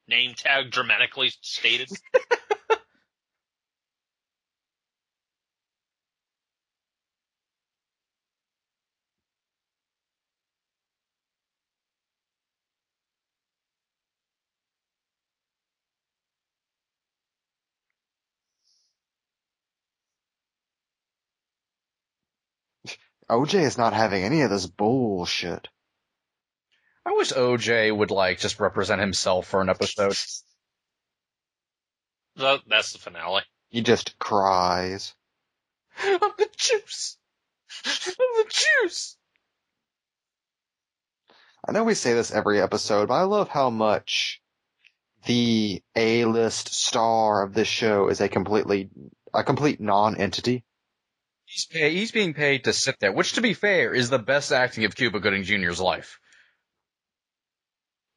name 0.08 0.34
tag 0.36 0.72
dramatically 0.72 1.32
stated. 1.42 1.90
OJ 23.30 23.62
is 23.62 23.78
not 23.78 23.94
having 23.94 24.24
any 24.24 24.42
of 24.42 24.50
this 24.50 24.68
bullshit. 24.68 25.70
I 27.06 27.12
wish 27.14 27.32
OJ 27.32 27.96
would 27.96 28.12
like 28.12 28.40
just 28.40 28.60
represent 28.60 29.02
himself 29.02 29.48
for 29.48 29.62
an 29.62 29.70
episode. 29.70 30.16
That, 32.38 32.62
that's 32.68 32.94
the 32.94 33.00
finale. 33.00 33.44
He 33.70 33.82
just 33.82 34.18
cries. 34.20 35.14
I'm 36.02 36.20
the 36.38 36.50
juice. 36.56 37.18
I'm 37.86 38.16
the 38.16 38.46
juice. 38.50 39.18
I 41.68 41.72
know 41.72 41.84
we 41.84 41.94
say 41.94 42.14
this 42.14 42.32
every 42.32 42.62
episode, 42.62 43.08
but 43.08 43.16
I 43.16 43.24
love 43.24 43.48
how 43.50 43.70
much 43.70 44.42
the 45.26 45.82
A-list 45.96 46.74
star 46.74 47.44
of 47.44 47.54
this 47.54 47.68
show 47.68 48.10
is 48.10 48.20
a 48.20 48.28
completely, 48.28 48.90
a 49.34 49.44
complete 49.44 49.80
non-entity. 49.80 50.66
He's 51.46 51.66
pay, 51.66 51.94
he's 51.96 52.12
being 52.12 52.34
paid 52.34 52.66
to 52.66 52.74
sit 52.74 53.00
there, 53.00 53.12
which 53.12 53.34
to 53.34 53.42
be 53.42 53.54
fair 53.54 53.94
is 53.94 54.10
the 54.10 54.20
best 54.20 54.52
acting 54.52 54.86
of 54.86 54.96
Cuba 54.96 55.20
Gooding 55.20 55.44
Jr.'s 55.44 55.80
life. 55.80 56.20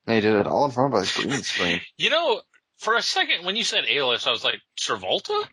He 0.07 0.21
did 0.21 0.35
it 0.37 0.47
all 0.47 0.65
in 0.67 0.71
front 0.71 0.95
of 0.95 1.03
a 1.03 1.23
green 1.23 1.43
screen. 1.43 1.81
You 1.99 2.11
know, 2.11 2.41
for 2.79 2.95
a 2.95 3.03
second 3.03 3.45
when 3.45 3.57
you 3.57 3.65
said 3.65 3.85
A-list, 3.89 4.27
I 4.29 4.31
was 4.31 4.45
like, 4.45 4.61
Travolta? 4.79 5.45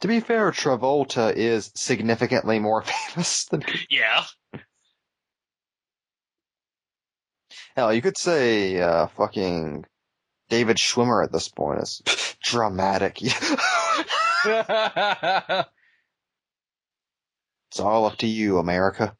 To 0.00 0.08
be 0.08 0.20
fair, 0.20 0.50
Travolta 0.52 1.32
is 1.34 1.70
significantly 1.74 2.58
more 2.58 2.82
famous 3.14 3.46
than 3.46 3.64
Yeah. 3.90 4.24
hell. 7.76 7.92
You 7.92 8.02
could 8.02 8.18
say 8.18 8.80
uh, 8.80 9.06
fucking 9.08 9.84
David 10.48 10.76
Schwimmer 10.76 11.24
at 11.24 11.32
this 11.32 11.48
point 11.48 11.80
is 11.82 12.02
dramatic. 12.42 13.20
it's 13.22 13.34
all 17.80 18.06
up 18.06 18.16
to 18.18 18.26
you, 18.26 18.58
America. 18.58 19.16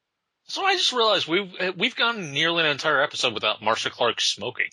So 0.49 0.65
I 0.65 0.77
just 0.77 0.93
realized 0.93 1.29
we've 1.29 1.55
eh, 1.61 1.73
we've 1.77 1.95
gone 1.95 2.33
nearly 2.33 2.65
an 2.65 2.71
entire 2.71 3.03
episode 3.03 3.35
without 3.35 3.63
Marcia 3.63 3.91
Clark 3.91 4.21
smoking. 4.21 4.71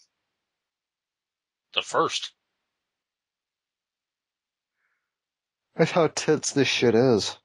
The 1.74 1.82
first. 1.82 2.32
That's 5.76 5.92
how 5.92 6.08
tits 6.08 6.54
this 6.54 6.70
shit 6.70 6.96
is. 6.96 7.38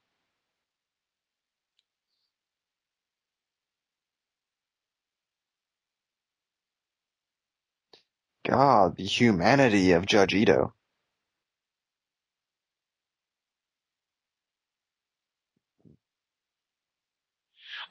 God, 8.47 8.95
the 8.95 9.03
humanity 9.03 9.91
of 9.91 10.05
Judge 10.05 10.33
Ito. 10.33 10.73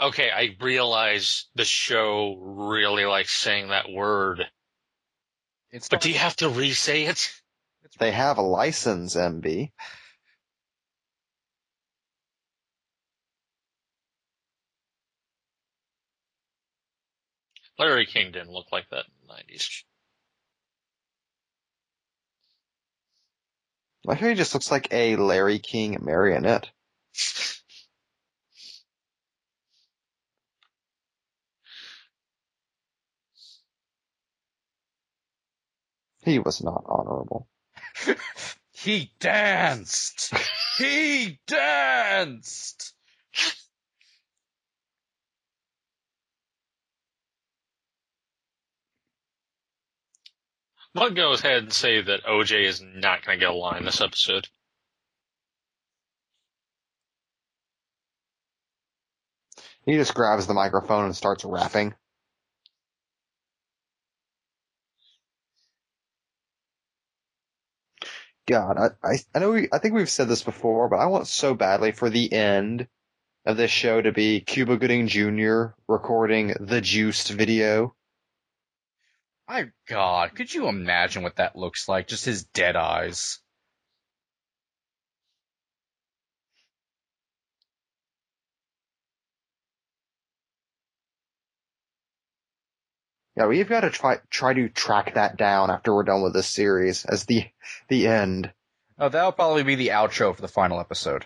Okay, 0.01 0.31
I 0.31 0.57
realize 0.61 1.47
the 1.55 1.65
show 1.65 2.39
really 2.41 3.05
likes 3.05 3.35
saying 3.35 3.69
that 3.69 3.93
word, 3.93 4.47
It's 5.71 5.89
but 5.89 6.01
do 6.01 6.11
you 6.11 6.19
have 6.19 6.37
to 6.37 6.49
re-say 6.49 7.05
it? 7.05 7.31
They 7.99 8.11
have 8.11 8.39
a 8.39 8.43
license, 8.43 9.15
MB. 9.15 9.71
Larry 17.79 18.07
King 18.07 18.33
didn't 18.33 18.53
look 18.53 18.73
like 18.73 18.89
that 18.91 19.05
in 19.07 19.27
the 19.27 19.35
nineties. 19.35 19.85
Like 24.05 24.19
he 24.19 24.35
just 24.35 24.55
looks 24.55 24.71
like 24.71 24.89
a 24.93 25.17
Larry 25.17 25.59
King 25.59 25.99
marionette. 26.01 26.71
He 36.23 36.39
was 36.39 36.63
not 36.63 36.85
honorable. 36.87 37.49
He 38.83 39.13
danced. 39.21 40.33
he 40.79 41.39
danced. 41.47 42.95
I'm 50.95 51.03
gonna 51.03 51.15
go 51.15 51.33
ahead 51.35 51.63
and 51.63 51.73
say 51.73 52.01
that 52.01 52.25
OJ 52.25 52.65
is 52.65 52.81
not 52.81 53.23
gonna 53.23 53.37
get 53.37 53.51
a 53.51 53.55
line 53.55 53.85
this 53.85 54.01
episode. 54.01 54.49
He 59.85 59.97
just 59.97 60.15
grabs 60.15 60.47
the 60.47 60.55
microphone 60.55 61.05
and 61.05 61.15
starts 61.15 61.45
rapping. 61.45 61.95
God, 68.51 68.79
I, 68.79 69.09
I, 69.09 69.17
I 69.33 69.39
know 69.39 69.53
we, 69.53 69.69
I 69.73 69.79
think 69.79 69.95
we've 69.95 70.11
said 70.11 70.29
this 70.29 70.43
before, 70.43 70.89
but 70.89 70.97
I 70.97 71.07
want 71.07 71.29
so 71.29 71.55
badly 71.55 71.93
for 71.93 72.11
the 72.11 72.33
end 72.33 72.89
of 73.47 73.57
this 73.57 73.71
show 73.71 74.03
to 74.03 74.11
be 74.11 74.41
Cuba 74.41 74.77
Gooding 74.77 75.07
Jr. 75.07 75.67
recording 75.87 76.55
the 76.59 76.81
Juiced 76.81 77.31
video. 77.31 77.95
My 79.49 79.69
God, 79.89 80.35
could 80.35 80.53
you 80.53 80.67
imagine 80.67 81.23
what 81.23 81.37
that 81.37 81.55
looks 81.55 81.89
like? 81.89 82.09
Just 82.09 82.25
his 82.25 82.43
dead 82.45 82.75
eyes. 82.75 83.39
Yeah, 93.41 93.47
we've 93.47 93.67
got 93.67 93.81
to 93.81 93.91
try, 93.91 94.19
try 94.29 94.53
to 94.53 94.69
track 94.69 95.15
that 95.15 95.39
down 95.39 95.71
after 95.71 95.95
we're 95.95 96.03
done 96.03 96.21
with 96.21 96.35
this 96.35 96.47
series 96.47 97.07
as 97.07 97.25
the, 97.25 97.47
the 97.89 98.07
end. 98.07 98.53
Oh, 98.99 99.09
that'll 99.09 99.33
probably 99.33 99.63
be 99.63 99.77
the 99.77 99.89
outro 99.89 100.37
for 100.37 100.43
the 100.43 100.47
final 100.47 100.79
episode. 100.79 101.25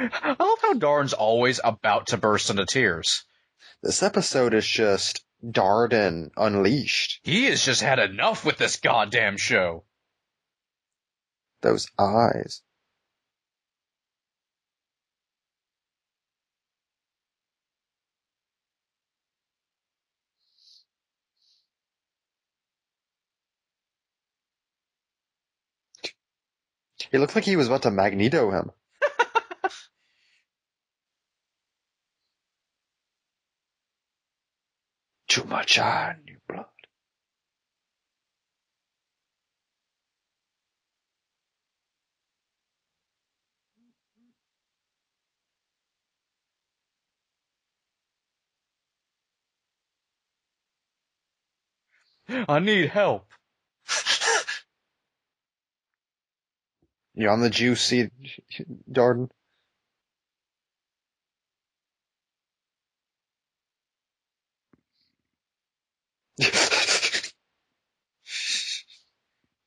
I 0.00 0.36
love 0.38 0.58
how 0.62 0.74
Darn's 0.74 1.12
always 1.12 1.60
about 1.64 2.08
to 2.08 2.18
burst 2.18 2.50
into 2.50 2.64
tears. 2.64 3.24
This 3.82 4.02
episode 4.02 4.54
is 4.54 4.66
just 4.66 5.24
Darden 5.44 6.30
unleashed. 6.36 7.18
He 7.24 7.46
has 7.46 7.64
just 7.64 7.80
had 7.80 7.98
enough 7.98 8.44
with 8.44 8.58
this 8.58 8.76
goddamn 8.76 9.36
show. 9.36 9.84
Those 11.62 11.88
eyes. 11.98 12.62
He 27.10 27.18
looked 27.18 27.34
like 27.34 27.44
he 27.44 27.56
was 27.56 27.66
about 27.66 27.82
to 27.82 27.90
Magneto 27.90 28.50
him. 28.52 28.70
Much 35.68 35.80
iron, 35.80 36.22
your 36.26 36.38
blood. 36.48 36.66
I 52.48 52.58
need 52.60 52.90
help. 52.90 53.26
You're 57.14 57.30
on 57.32 57.40
the 57.42 57.50
juice 57.50 57.82
seat, 57.82 58.12
Darden? 58.90 59.30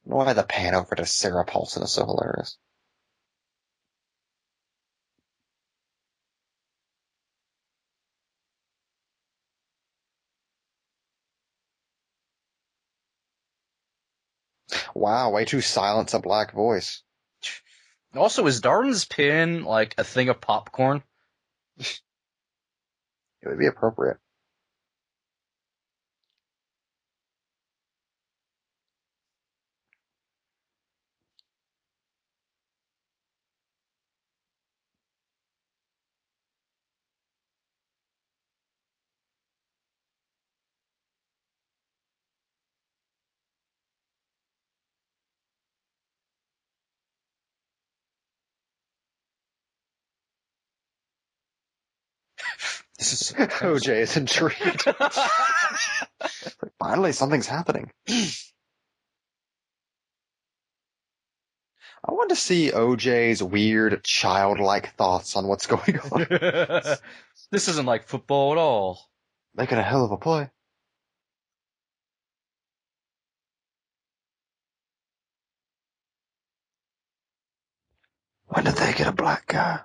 Why 0.04 0.34
the 0.34 0.44
pan 0.44 0.76
over 0.76 0.96
to 0.96 1.06
Sarah 1.06 1.46
Paulson 1.46 1.84
is 1.84 1.92
so 1.92 2.06
hilarious. 2.06 2.58
Wow, 14.94 15.32
way 15.32 15.46
to 15.46 15.62
silence 15.62 16.14
a 16.14 16.20
black 16.20 16.54
voice. 16.54 17.04
Also, 18.16 18.46
is 18.48 18.62
Darden's 18.62 19.06
pin 19.06 19.64
like 19.64 19.96
a 19.98 20.04
thing 20.04 20.30
of 20.30 20.42
popcorn? 20.42 21.04
It 23.44 23.50
would 23.50 23.58
be 23.58 23.66
appropriate. 23.66 24.18
OJ 53.62 54.02
is 54.02 54.18
intrigued. 54.18 54.84
Finally, 56.80 57.12
something's 57.12 57.48
happening. 57.48 57.92
I 62.04 62.14
want 62.14 62.30
to 62.30 62.36
see 62.36 62.72
OJ's 62.72 63.44
weird, 63.44 64.04
childlike 64.04 64.96
thoughts 64.96 65.36
on 65.36 65.48
what's 65.48 65.68
going 65.68 66.00
on. 66.00 66.26
this 67.52 67.68
isn't 67.68 67.86
like 67.86 68.08
football 68.08 68.54
at 68.54 68.58
all. 68.58 69.08
Making 69.54 69.78
a 69.78 69.84
hell 69.84 70.06
of 70.06 70.12
a 70.12 70.18
play. 70.18 70.50
When 78.48 78.66
did 78.66 78.76
they 78.76 78.94
get 78.94 79.08
a 79.08 79.12
black 79.14 79.48
guy? 79.48 79.82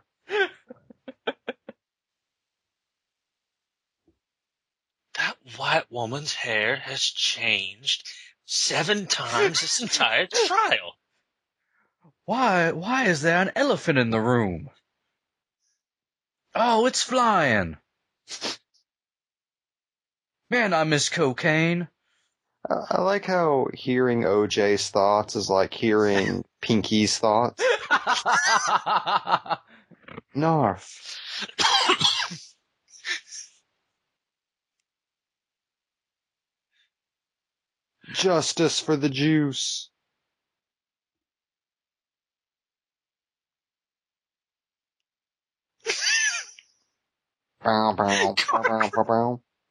That 5.16 5.35
white 5.56 5.90
woman's 5.90 6.34
hair 6.34 6.76
has 6.76 7.02
changed 7.02 8.08
seven 8.44 9.06
times 9.06 9.60
this 9.60 9.80
entire 9.80 10.26
trial. 10.46 10.94
Why, 12.24 12.72
why 12.72 13.04
is 13.04 13.22
there 13.22 13.40
an 13.40 13.52
elephant 13.54 13.98
in 13.98 14.10
the 14.10 14.20
room? 14.20 14.70
Oh, 16.54 16.86
it's 16.86 17.02
flying. 17.02 17.76
Man, 20.50 20.72
I 20.72 20.84
miss 20.84 21.08
cocaine. 21.08 21.88
I 22.68 22.74
I 22.90 23.00
like 23.02 23.24
how 23.26 23.68
hearing 23.74 24.22
OJ's 24.22 24.90
thoughts 24.90 25.36
is 25.36 25.50
like 25.50 25.72
hearing 25.74 26.44
Pinky's 26.60 27.18
thoughts. 27.18 27.62
Narf. 30.34 31.20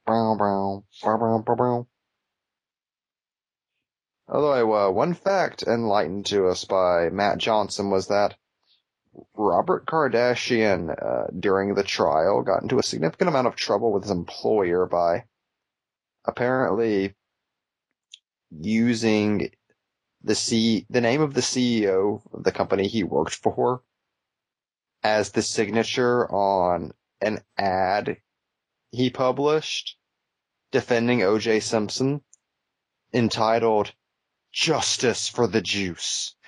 Brow, 0.06 0.84
brow, 1.06 1.40
brow, 1.40 1.56
brow. 1.56 1.88
Although, 4.28 4.52
I, 4.52 4.88
uh, 4.88 4.92
one 4.92 5.14
fact 5.14 5.64
enlightened 5.64 6.26
to 6.28 6.48
us 6.48 6.66
by 6.66 7.10
Matt 7.10 7.38
Johnson 7.38 7.90
was 7.90 8.08
that 8.08 8.36
Robert 9.36 9.86
Kardashian, 9.86 10.90
uh, 10.90 11.28
during 11.40 11.74
the 11.74 11.84
trial, 11.84 12.42
got 12.42 12.64
into 12.64 12.80
a 12.80 12.84
significant 12.84 13.30
amount 13.30 13.48
of 13.48 13.56
trouble 13.56 13.94
with 13.94 14.04
his 14.04 14.12
employer 14.12 14.86
by 14.88 15.24
apparently 16.26 17.16
using 18.52 19.52
the 20.24 20.36
C, 20.36 20.86
the 20.90 21.02
name 21.02 21.22
of 21.22 21.34
the 21.34 21.42
CEO 21.42 22.22
of 22.34 22.44
the 22.44 22.52
company 22.52 22.88
he 22.88 23.04
worked 23.04 23.36
for 23.36 23.84
as 25.04 25.32
the 25.32 25.42
signature 25.42 26.30
on 26.32 26.94
an 27.22 27.42
ad 27.58 28.18
he 28.92 29.10
published 29.10 29.98
defending 30.72 31.20
OJ 31.20 31.62
Simpson 31.62 32.22
entitled 33.14 33.94
Justice 34.52 35.28
for 35.30 35.48
the 35.48 35.62
Juice. 35.62 36.36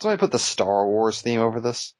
So 0.00 0.10
I 0.10 0.16
put 0.16 0.30
the 0.30 0.38
Star 0.38 0.86
Wars 0.86 1.22
theme 1.22 1.40
over 1.40 1.60
this. 1.60 1.95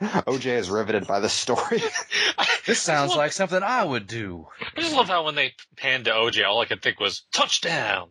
OJ 0.00 0.46
is 0.46 0.70
riveted 0.70 1.06
by 1.06 1.20
the 1.20 1.28
story. 1.28 1.82
this 2.66 2.80
sounds 2.80 3.16
like 3.16 3.32
something 3.32 3.62
I 3.62 3.84
would 3.84 4.06
do. 4.06 4.46
I 4.60 4.80
just 4.80 4.94
love 4.94 5.08
how 5.08 5.24
when 5.24 5.34
they 5.34 5.54
panned 5.76 6.04
to 6.04 6.12
OJ, 6.12 6.46
all 6.46 6.60
I 6.60 6.66
could 6.66 6.82
think 6.82 7.00
was 7.00 7.24
touchdown. 7.32 8.10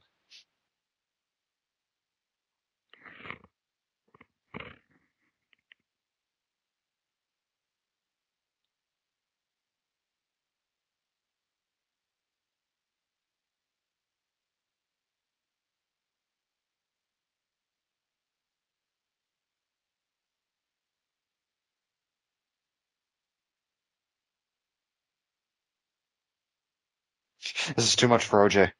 This 27.75 27.85
is 27.87 27.95
too 27.95 28.07
much 28.07 28.25
for 28.25 28.47
OJ. 28.47 28.71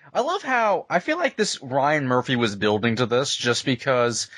I 0.14 0.20
love 0.20 0.42
how 0.42 0.86
I 0.90 1.00
feel 1.00 1.18
like 1.18 1.36
this 1.36 1.62
Ryan 1.62 2.06
Murphy 2.06 2.36
was 2.36 2.56
building 2.56 2.96
to 2.96 3.06
this 3.06 3.34
just 3.36 3.64
because, 3.64 4.28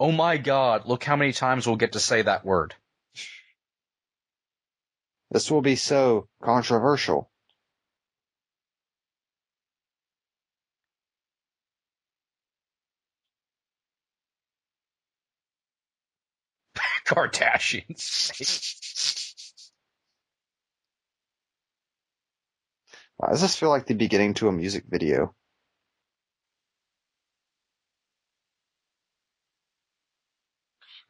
oh 0.00 0.12
my 0.12 0.38
god, 0.38 0.86
look 0.86 1.04
how 1.04 1.16
many 1.16 1.32
times 1.32 1.66
we'll 1.66 1.76
get 1.76 1.92
to 1.92 2.00
say 2.00 2.22
that 2.22 2.44
word. 2.44 2.74
This 5.30 5.50
will 5.50 5.62
be 5.62 5.76
so 5.76 6.28
controversial. 6.42 7.30
Kardashians. 17.06 18.32
Why 23.20 23.32
does 23.32 23.42
this 23.42 23.54
feel 23.54 23.68
like 23.68 23.84
the 23.84 23.92
beginning 23.92 24.32
to 24.34 24.48
a 24.48 24.52
music 24.52 24.84
video? 24.88 25.34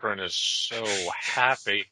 Cochran 0.00 0.18
is 0.18 0.34
so 0.34 0.84
happy. 1.14 1.84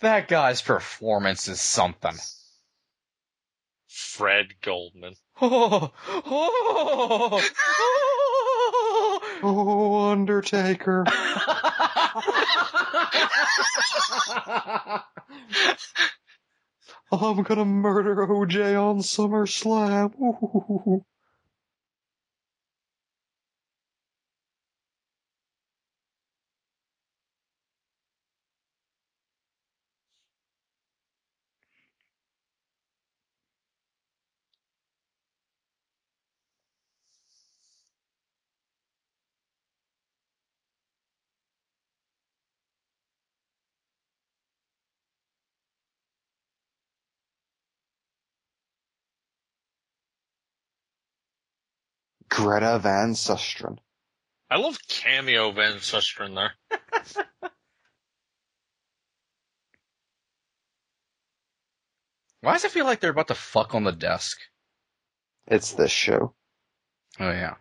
that 0.00 0.28
guy's 0.28 0.62
performance 0.62 1.46
is 1.46 1.60
something. 1.60 2.16
Fred 4.20 4.48
Goldman. 4.60 5.14
Oh, 5.40 5.90
oh, 6.06 7.40
oh. 7.80 9.20
Oh, 9.42 10.10
Undertaker. 10.10 11.06
I'm 17.10 17.42
gonna 17.42 17.64
murder 17.64 18.26
OJ 18.26 18.76
on 18.78 18.98
SummerSlam. 18.98 20.12
Ooh. 20.20 21.02
Greta 52.42 52.78
Van 52.78 53.12
Susteren. 53.12 53.76
I 54.50 54.56
love 54.56 54.78
cameo 54.88 55.50
Van 55.52 55.74
Susteren 55.74 56.34
there. 56.34 56.54
Why 62.40 62.54
does 62.54 62.64
it 62.64 62.70
feel 62.70 62.86
like 62.86 63.00
they're 63.00 63.10
about 63.10 63.28
to 63.28 63.34
fuck 63.34 63.74
on 63.74 63.84
the 63.84 63.92
desk? 63.92 64.38
It's 65.46 65.74
this 65.74 65.90
show. 65.90 66.32
Oh 67.18 67.30
yeah. 67.30 67.56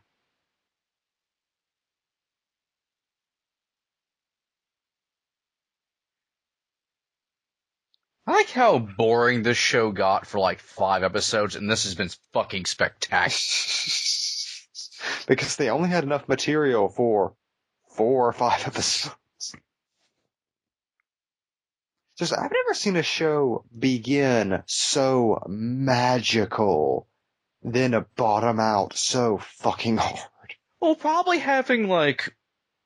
I 8.25 8.31
like 8.31 8.51
how 8.51 8.79
boring 8.79 9.43
this 9.43 9.57
show 9.57 9.91
got 9.91 10.25
for 10.25 10.39
like 10.39 10.59
five 10.61 11.03
episodes, 11.03 11.57
and 11.57 11.69
this 11.69 11.83
has 11.83 11.95
been 11.95 12.11
fucking 12.31 12.63
spectacular. 12.63 13.29
because 15.29 15.55
they 15.57 15.69
only 15.69 15.89
had 15.89 16.03
enough 16.03 16.27
material 16.27 16.89
for 16.89 17.33
four 17.91 18.27
or 18.27 18.33
five 18.33 18.61
episodes. 18.67 19.15
Just, 22.17 22.33
I've 22.33 22.51
never 22.51 22.73
seen 22.73 22.97
a 22.97 23.03
show 23.03 23.63
begin 23.77 24.63
so 24.65 25.41
magical, 25.47 27.07
then 27.63 28.05
bottom 28.17 28.59
out 28.59 28.97
so 28.97 29.37
fucking 29.37 29.95
hard. 29.95 30.55
Well, 30.81 30.95
probably 30.95 31.37
having 31.37 31.87
like 31.87 32.35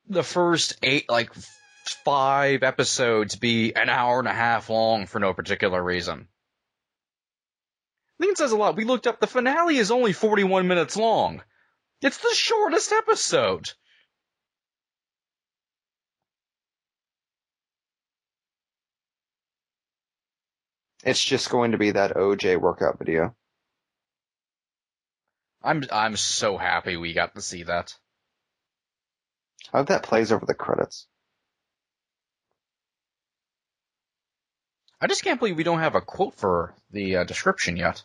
the 0.08 0.22
first 0.22 0.78
eight, 0.84 1.10
like 1.10 1.32
five 2.06 2.62
episodes 2.62 3.38
be 3.38 3.74
an 3.74 3.90
hour 3.90 4.20
and 4.20 4.28
a 4.28 4.34
half 4.34 4.70
long 4.70 5.08
for 5.08 5.20
no 5.20 5.34
particular 5.34 5.82
reason. 5.82 6.28
I 8.20 8.24
think 8.24 8.34
it 8.34 8.38
says 8.38 8.52
a 8.52 8.58
lot. 8.58 8.76
We 8.76 8.84
looked 8.84 9.08
up 9.08 9.20
the 9.20 9.28
finale 9.28 9.78
is 9.78 9.90
only 9.90 10.14
41 10.14 10.68
minutes 10.68 10.98
long. 10.98 11.42
It's 12.04 12.18
the 12.18 12.34
shortest 12.34 12.92
episode. 12.92 13.72
It's 21.02 21.24
just 21.24 21.50
going 21.50 21.72
to 21.72 21.78
be 21.78 21.92
that 21.92 22.16
OJ 22.16 22.60
workout 22.60 23.00
video. 23.00 23.34
I'm 25.62 25.86
I'm 25.94 26.18
so 26.18 26.58
happy 26.58 26.98
we 26.98 27.14
got 27.14 27.36
to 27.36 27.42
see 27.42 27.64
that. 27.64 27.96
I 29.72 29.78
hope 29.78 29.88
that 29.88 30.04
plays 30.04 30.34
over 30.34 30.46
the 30.46 30.54
credits. 30.54 31.08
I 35.00 35.08
just 35.08 35.24
can't 35.24 35.40
believe 35.40 35.56
we 35.56 35.64
don't 35.64 35.80
have 35.80 35.96
a 35.96 36.02
quote 36.02 36.36
for 36.36 36.76
the 36.92 37.18
uh, 37.18 37.24
description 37.24 37.78
yet. 37.78 38.04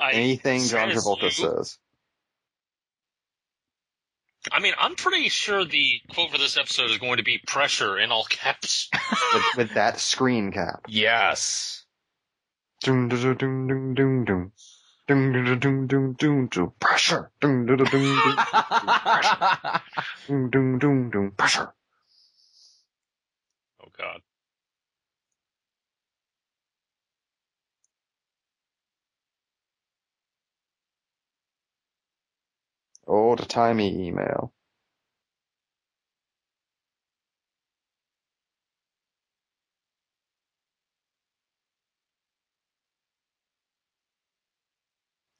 I, 0.00 0.12
Anything 0.12 0.64
John 0.66 0.90
Travolta 0.90 1.24
you- 1.24 1.30
says. 1.30 1.78
I 4.50 4.60
mean, 4.60 4.72
I'm 4.78 4.94
pretty 4.94 5.28
sure 5.28 5.66
the 5.66 6.00
quote 6.14 6.30
for 6.30 6.38
this 6.38 6.56
episode 6.56 6.90
is 6.90 6.96
going 6.96 7.18
to 7.18 7.22
be 7.22 7.38
pressure 7.46 7.98
in 7.98 8.10
all 8.10 8.24
caps. 8.24 8.88
With, 9.34 9.44
with 9.56 9.74
that 9.74 10.00
screen 10.00 10.50
cap. 10.50 10.86
Yes. 10.88 11.84
Dun, 12.82 13.08
dun, 13.10 13.36
dun, 13.36 13.94
dun, 13.94 14.52
Old 33.10 33.48
timey 33.50 34.08
email. 34.08 34.54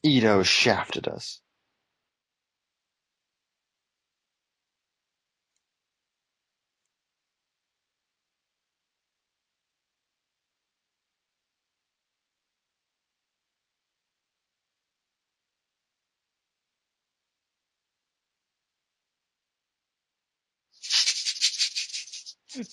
Ito 0.05 0.43
shafted 0.45 1.09
us. 1.09 1.41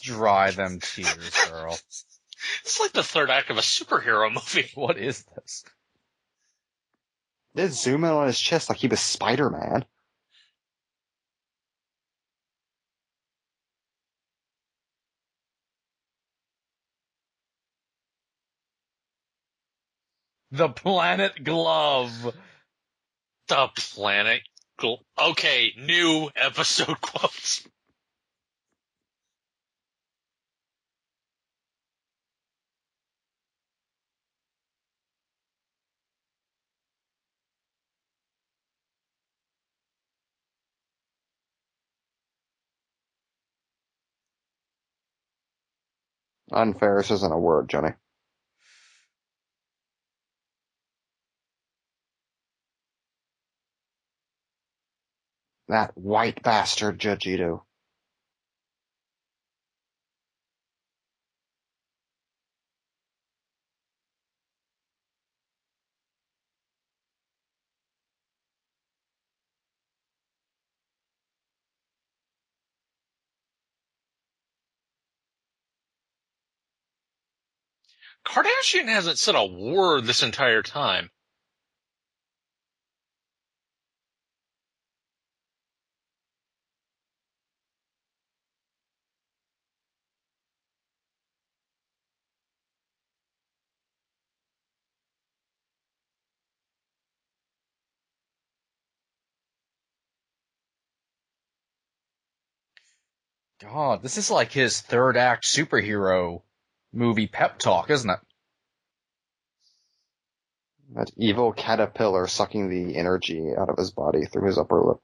Dry 0.02 0.52
them 0.52 0.80
tears, 0.80 1.32
girl. 1.50 1.78
It's 2.62 2.80
like 2.80 2.92
the 2.92 3.02
third 3.04 3.32
act 3.32 3.50
of 3.50 3.58
a 3.58 3.62
superhero 3.62 4.32
movie. 4.32 4.70
What 4.76 4.98
is 5.00 5.24
this? 5.24 5.64
They 7.56 7.68
zoom 7.68 8.04
in 8.04 8.12
on 8.12 8.28
his 8.28 8.40
chest 8.40 8.70
like 8.70 8.78
he 8.78 8.88
was 8.88 9.00
Spider-Man. 9.00 9.86
The 20.52 20.70
planet 20.70 21.44
glove. 21.44 22.36
The 23.48 23.68
planet. 23.76 24.42
Cool. 24.78 25.04
Okay, 25.20 25.74
new 25.78 26.30
episode 26.36 27.02
quotes. 27.02 27.68
Unfair 46.52 47.00
isn't 47.00 47.32
a 47.34 47.40
word, 47.40 47.70
Johnny. 47.70 47.92
That 55.70 55.98
white 55.98 56.44
bastard, 56.44 57.00
Judge 57.00 57.28
Ito. 57.28 57.66
Kardashian 78.28 78.90
hasn't 78.90 79.20
said 79.20 79.36
a 79.36 79.46
word 79.46 80.06
this 80.06 80.22
entire 80.22 80.62
time. 80.62 81.10
God, 103.60 104.04
this 104.04 104.18
is 104.18 104.30
like 104.30 104.52
his 104.52 104.82
third 104.82 105.18
act 105.18 105.46
superhero 105.46 106.44
movie 106.94 107.28
pep 107.28 107.60
talk, 107.60 107.90
isn't 107.90 108.10
it? 108.10 108.20
That 110.96 111.12
evil 111.18 111.52
caterpillar 111.52 112.28
sucking 112.28 112.70
the 112.70 112.98
energy 112.98 113.54
out 113.58 113.70
of 113.70 113.78
his 113.78 113.92
body 113.92 114.26
through 114.26 114.48
his 114.48 114.58
upper 114.58 114.82
lip. 114.82 114.98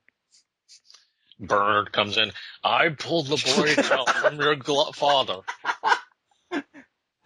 Bernard 1.39 1.91
comes 1.91 2.17
in. 2.17 2.31
I 2.63 2.89
pulled 2.89 3.27
the 3.27 3.53
brains 3.55 3.79
out 3.91 4.09
from 4.09 4.39
your 4.39 4.55
gl- 4.55 4.95
father. 4.95 5.41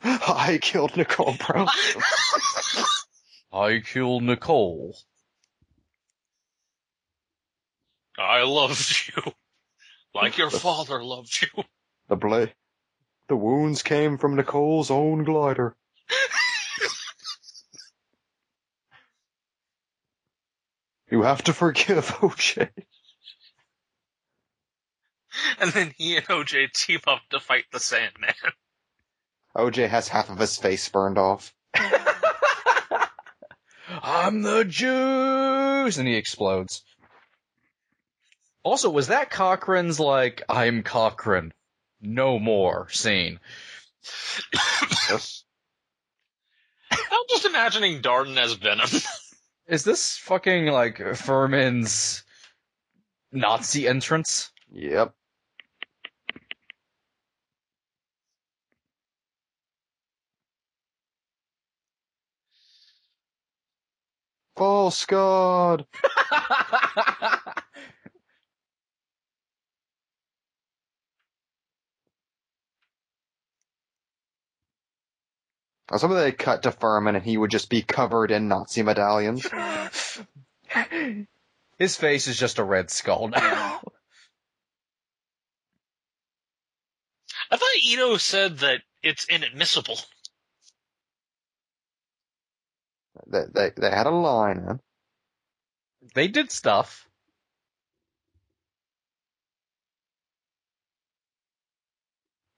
I 0.03 0.59
killed 0.61 0.95
Nicole 0.97 1.35
Brown. 1.45 1.67
I 3.53 3.79
killed 3.79 4.23
Nicole. 4.23 4.97
I 8.17 8.43
loved 8.43 9.11
you. 9.15 9.31
Like 10.13 10.37
your 10.37 10.49
father 10.49 11.03
loved 11.03 11.41
you. 11.41 11.63
The 12.07 12.15
blade. 12.15 12.53
The 13.27 13.35
wounds 13.35 13.83
came 13.83 14.17
from 14.17 14.35
Nicole's 14.35 14.89
own 14.89 15.23
glider. 15.23 15.75
you 21.11 21.23
have 21.23 21.43
to 21.43 21.53
forgive 21.53 22.05
OJ. 22.21 22.69
And 25.59 25.71
then 25.71 25.93
he 25.97 26.15
and 26.15 26.25
OJ 26.25 26.71
team 26.71 26.99
up 27.07 27.21
to 27.31 27.39
fight 27.39 27.65
the 27.71 27.79
Sandman. 27.79 28.33
OJ 29.55 29.89
has 29.89 30.07
half 30.07 30.29
of 30.29 30.37
his 30.37 30.57
face 30.57 30.87
burned 30.89 31.17
off. 31.17 31.53
I'm 33.89 34.41
the 34.41 34.63
Jews! 34.63 35.97
And 35.97 36.07
he 36.07 36.15
explodes. 36.15 36.83
Also, 38.63 38.89
was 38.89 39.07
that 39.07 39.31
Cochran's 39.31 39.99
like, 39.99 40.43
I'm 40.49 40.83
Cochrane, 40.83 41.53
no 42.01 42.39
more 42.39 42.89
scene? 42.89 43.39
Yes. 45.09 45.43
I'm 46.91 47.23
just 47.29 47.45
imagining 47.45 48.01
Darden 48.01 48.37
as 48.37 48.53
Venom. 48.53 48.87
Is 49.67 49.83
this 49.83 50.17
fucking 50.17 50.67
like 50.67 50.97
Fuhrman's 50.97 52.23
Nazi 53.31 53.87
entrance? 53.87 54.51
Yep. 54.71 55.13
False 64.55 65.05
God. 65.05 65.85
Or 75.89 75.99
something 75.99 76.17
they 76.17 76.31
cut 76.31 76.63
to 76.63 76.71
Fuhrman 76.71 77.15
and 77.15 77.23
he 77.23 77.37
would 77.37 77.51
just 77.51 77.69
be 77.69 77.81
covered 77.81 78.31
in 78.31 78.47
Nazi 78.49 78.83
medallions. 78.83 79.47
His 81.79 81.95
face 81.95 82.27
is 82.27 82.37
just 82.37 82.59
a 82.59 82.63
red 82.63 82.89
skull 82.89 83.29
now. 83.29 83.81
I 87.49 87.55
thought 87.55 87.83
Ito 87.85 88.17
said 88.17 88.57
that 88.59 88.81
it's 89.01 89.25
inadmissible. 89.25 89.97
They, 93.27 93.43
they, 93.53 93.71
they 93.77 93.89
had 93.89 94.07
a 94.07 94.11
line 94.11 94.57
in. 94.57 94.79
They 96.13 96.27
did 96.27 96.51
stuff. 96.51 97.06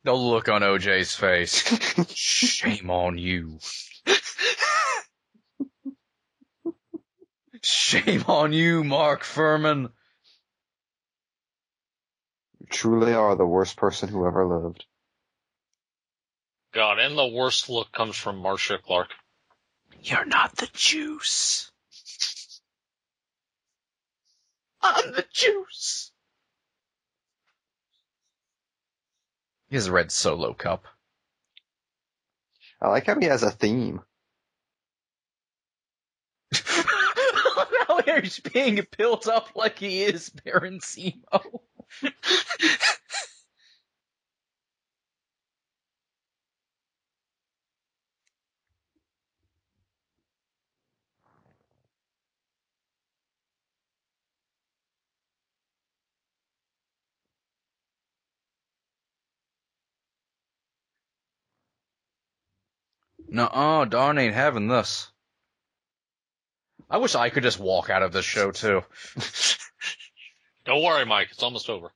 The 0.04 0.14
look 0.14 0.48
on 0.48 0.62
OJ's 0.62 1.14
face. 1.16 1.64
Shame 2.14 2.90
on 2.90 3.18
you. 3.18 3.60
Shame 7.62 8.24
on 8.28 8.54
you, 8.54 8.84
Mark 8.84 9.24
Fuhrman. 9.24 9.92
You 12.60 12.68
truly 12.70 13.14
are 13.14 13.36
the 13.36 13.46
worst 13.46 13.76
person 13.76 14.08
who 14.10 14.26
ever 14.26 14.46
lived. 14.46 14.86
God, 16.74 17.00
and 17.00 17.18
the 17.18 17.28
worst 17.28 17.70
look 17.70 17.92
comes 17.92 18.16
from 18.16 18.38
Marcia 18.38 18.78
Clark. 18.78 19.10
You're 20.02 20.26
not 20.26 20.56
the 20.56 20.70
juice. 20.74 21.72
I'm 24.82 25.12
the 25.12 25.26
juice. 25.34 26.09
His 29.70 29.90
red 29.90 30.12
solo 30.12 30.54
cup. 30.54 30.86
I 32.82 32.90
like 32.90 33.06
how 33.06 33.20
he 33.20 33.26
has 33.26 33.44
a 33.44 33.52
theme. 33.52 34.02
now 37.90 38.02
he's 38.22 38.40
being 38.40 38.86
built 38.98 39.28
up 39.28 39.50
like 39.56 39.78
he 39.80 40.04
is 40.04 40.30
Baron 40.30 40.80
Zemo. 40.80 41.62
No, 63.32 63.86
Darn 63.88 64.18
ain't 64.18 64.34
having 64.34 64.68
this. 64.68 65.12
I 66.90 66.98
wish 66.98 67.14
I 67.14 67.30
could 67.30 67.44
just 67.44 67.60
walk 67.60 67.90
out 67.90 68.02
of 68.02 68.12
this 68.12 68.26
show 68.26 68.52
too. 68.52 68.84
Don't 70.66 70.84
worry, 70.84 71.06
Mike. 71.06 71.30
It's 71.32 71.44
almost 71.44 71.70
over. 71.70 71.92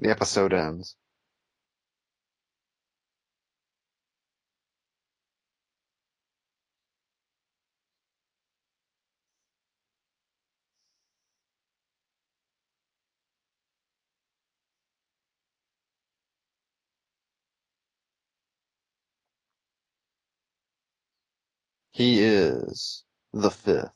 The 0.00 0.10
episode 0.10 0.52
ends. 0.52 0.94
He 21.98 22.20
is 22.20 23.02
the 23.32 23.50
fifth. 23.50 23.90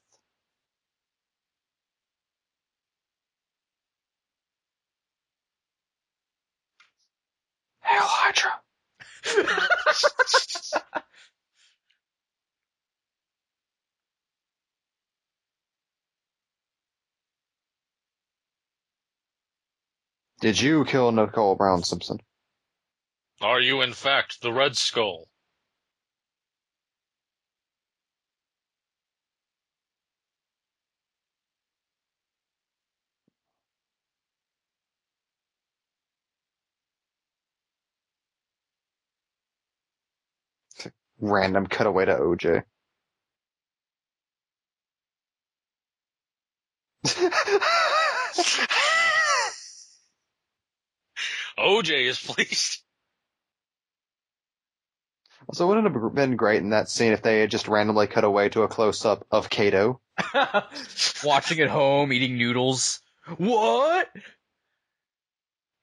Hail 7.84 8.03
Hydra. 8.03 8.61
Did 20.40 20.61
you 20.61 20.84
kill 20.86 21.12
Nicole 21.12 21.55
Brown 21.55 21.84
Simpson? 21.84 22.18
Are 23.40 23.61
you 23.61 23.80
in 23.80 23.92
fact 23.92 24.42
the 24.42 24.53
Red 24.53 24.76
Skull? 24.76 25.28
Random 41.23 41.66
cutaway 41.68 42.05
to 42.07 42.16
OJ. 42.16 42.64
OJ 51.59 52.09
is 52.09 52.18
pleased. 52.18 52.83
so 55.53 55.66
wouldn't 55.66 55.87
it 55.87 55.93
have 55.93 56.14
been 56.14 56.37
great 56.37 56.62
in 56.62 56.70
that 56.70 56.89
scene 56.89 57.12
if 57.12 57.23
they 57.23 57.41
had 57.41 57.51
just 57.51 57.68
randomly 57.68 58.07
cut 58.07 58.25
away 58.25 58.49
to 58.51 58.62
a 58.62 58.68
close 58.68 59.05
up 59.05 59.27
of 59.31 59.51
Kato? 59.51 60.01
Watching 61.25 61.61
at 61.61 61.68
home, 61.68 62.12
eating 62.12 62.39
noodles. 62.39 63.01
What? 63.37 64.09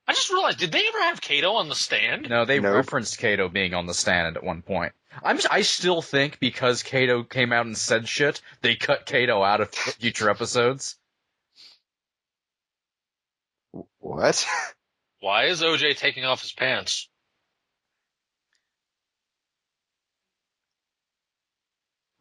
I 0.06 0.12
just 0.12 0.30
realized, 0.30 0.58
did 0.58 0.72
they 0.72 0.86
ever 0.86 1.02
have 1.02 1.20
Kato 1.20 1.52
on 1.52 1.68
the 1.68 1.74
stand? 1.74 2.28
No, 2.28 2.44
they 2.44 2.58
Nope. 2.58 2.74
referenced 2.74 3.18
Kato 3.18 3.48
being 3.48 3.74
on 3.74 3.86
the 3.86 3.94
stand 3.94 4.36
at 4.36 4.42
one 4.42 4.62
point. 4.62 4.92
I'm 5.22 5.36
just, 5.36 5.52
I 5.52 5.62
still 5.62 6.02
think 6.02 6.38
because 6.38 6.82
Kato 6.82 7.22
came 7.22 7.52
out 7.52 7.66
and 7.66 7.76
said 7.76 8.08
shit, 8.08 8.40
they 8.62 8.76
cut 8.76 9.06
Kato 9.06 9.42
out 9.42 9.60
of 9.60 9.70
future 9.74 10.30
episodes. 10.30 10.96
What? 13.98 14.46
Why 15.20 15.44
is 15.46 15.62
OJ 15.62 15.96
taking 15.96 16.24
off 16.24 16.42
his 16.42 16.52
pants? 16.52 17.08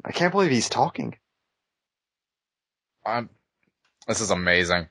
I 0.03 0.11
can't 0.11 0.31
believe 0.31 0.51
he's 0.51 0.69
talking. 0.69 1.17
I'm, 3.05 3.29
this 4.07 4.21
is 4.21 4.31
amazing. 4.31 4.87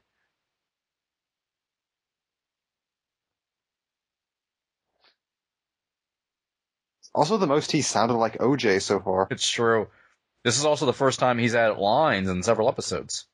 Also, 7.14 7.36
the 7.38 7.46
most 7.46 7.72
he 7.72 7.82
sounded 7.82 8.14
like 8.14 8.38
OJ 8.40 8.80
so 8.80 9.00
far. 9.00 9.28
It's 9.30 9.48
true. 9.48 9.88
This 10.44 10.59
is 10.59 10.64
also 10.66 10.86
the 10.86 10.92
first 10.94 11.20
time 11.20 11.38
he's 11.38 11.54
added 11.54 11.78
lines 11.78 12.28
in 12.28 12.42
several 12.42 12.68
episodes. 12.68 13.26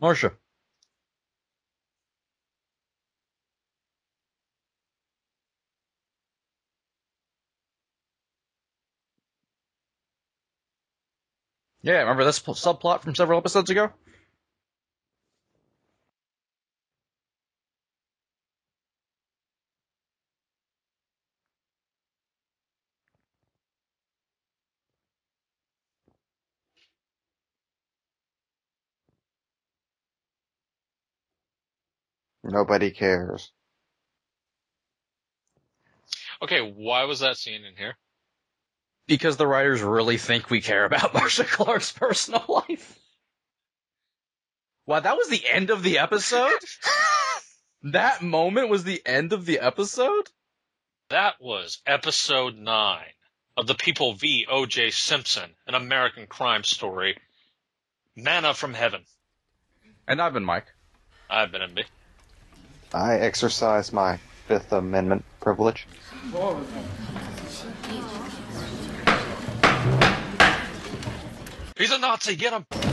Marcia. 0.00 0.32
Yeah, 11.82 12.00
remember 12.00 12.24
this 12.24 12.38
pl- 12.40 12.54
subplot 12.54 13.02
from 13.02 13.14
several 13.14 13.38
episodes 13.38 13.70
ago? 13.70 13.92
Nobody 32.50 32.90
cares. 32.90 33.50
Okay, 36.42 36.60
why 36.60 37.04
was 37.04 37.20
that 37.20 37.36
scene 37.36 37.64
in 37.64 37.76
here? 37.76 37.96
Because 39.06 39.36
the 39.36 39.46
writers 39.46 39.82
really 39.82 40.16
think 40.16 40.50
we 40.50 40.60
care 40.60 40.84
about 40.84 41.14
Marcia 41.14 41.44
Clark's 41.44 41.92
personal 41.92 42.44
life. 42.48 42.98
Wow, 44.86 45.00
that 45.00 45.16
was 45.16 45.28
the 45.28 45.42
end 45.48 45.70
of 45.70 45.82
the 45.82 45.98
episode? 45.98 46.58
that 47.84 48.22
moment 48.22 48.68
was 48.68 48.84
the 48.84 49.00
end 49.04 49.32
of 49.32 49.46
the 49.46 49.60
episode? 49.60 50.28
That 51.10 51.34
was 51.40 51.80
episode 51.86 52.56
9 52.56 53.04
of 53.56 53.66
The 53.66 53.74
People 53.74 54.14
v. 54.14 54.46
O.J. 54.48 54.90
Simpson, 54.90 55.50
an 55.66 55.74
American 55.74 56.26
crime 56.26 56.64
story. 56.64 57.18
Manna 58.16 58.54
from 58.54 58.74
heaven. 58.74 59.02
And 60.08 60.20
I've 60.20 60.32
been 60.32 60.44
Mike. 60.44 60.66
I've 61.28 61.52
been 61.52 61.62
MB. 61.62 61.84
I 62.92 63.14
exercise 63.14 63.92
my 63.92 64.18
Fifth 64.48 64.72
Amendment 64.72 65.24
privilege. 65.40 65.86
He's 71.76 71.92
a 71.92 71.98
Nazi, 71.98 72.36
get 72.36 72.52
him! 72.52 72.89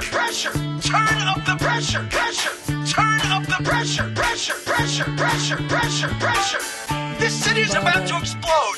Pressure! 0.00 0.50
Pressure! 0.50 0.52
Turn 0.80 1.28
up 1.28 1.44
the 1.44 1.56
pressure! 1.58 2.06
Pressure! 2.10 2.50
Turn 2.86 3.20
up 3.30 3.44
the 3.44 3.62
pressure! 3.62 4.10
Pressure! 4.14 4.54
Pressure! 4.64 5.04
Pressure! 5.16 5.56
Pressure! 5.68 6.08
Pressure! 6.18 7.18
This 7.18 7.34
city's 7.34 7.74
about 7.74 8.06
to 8.08 8.18
explode! 8.18 8.76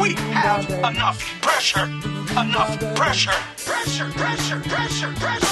We 0.00 0.14
have 0.32 0.68
enough 0.70 1.20
pressure! 1.42 1.84
Enough 1.84 2.78
pressure! 2.96 3.32
Pressure! 3.66 4.10
Pressure! 4.12 4.60
Pressure! 4.60 5.12
Pressure! 5.12 5.46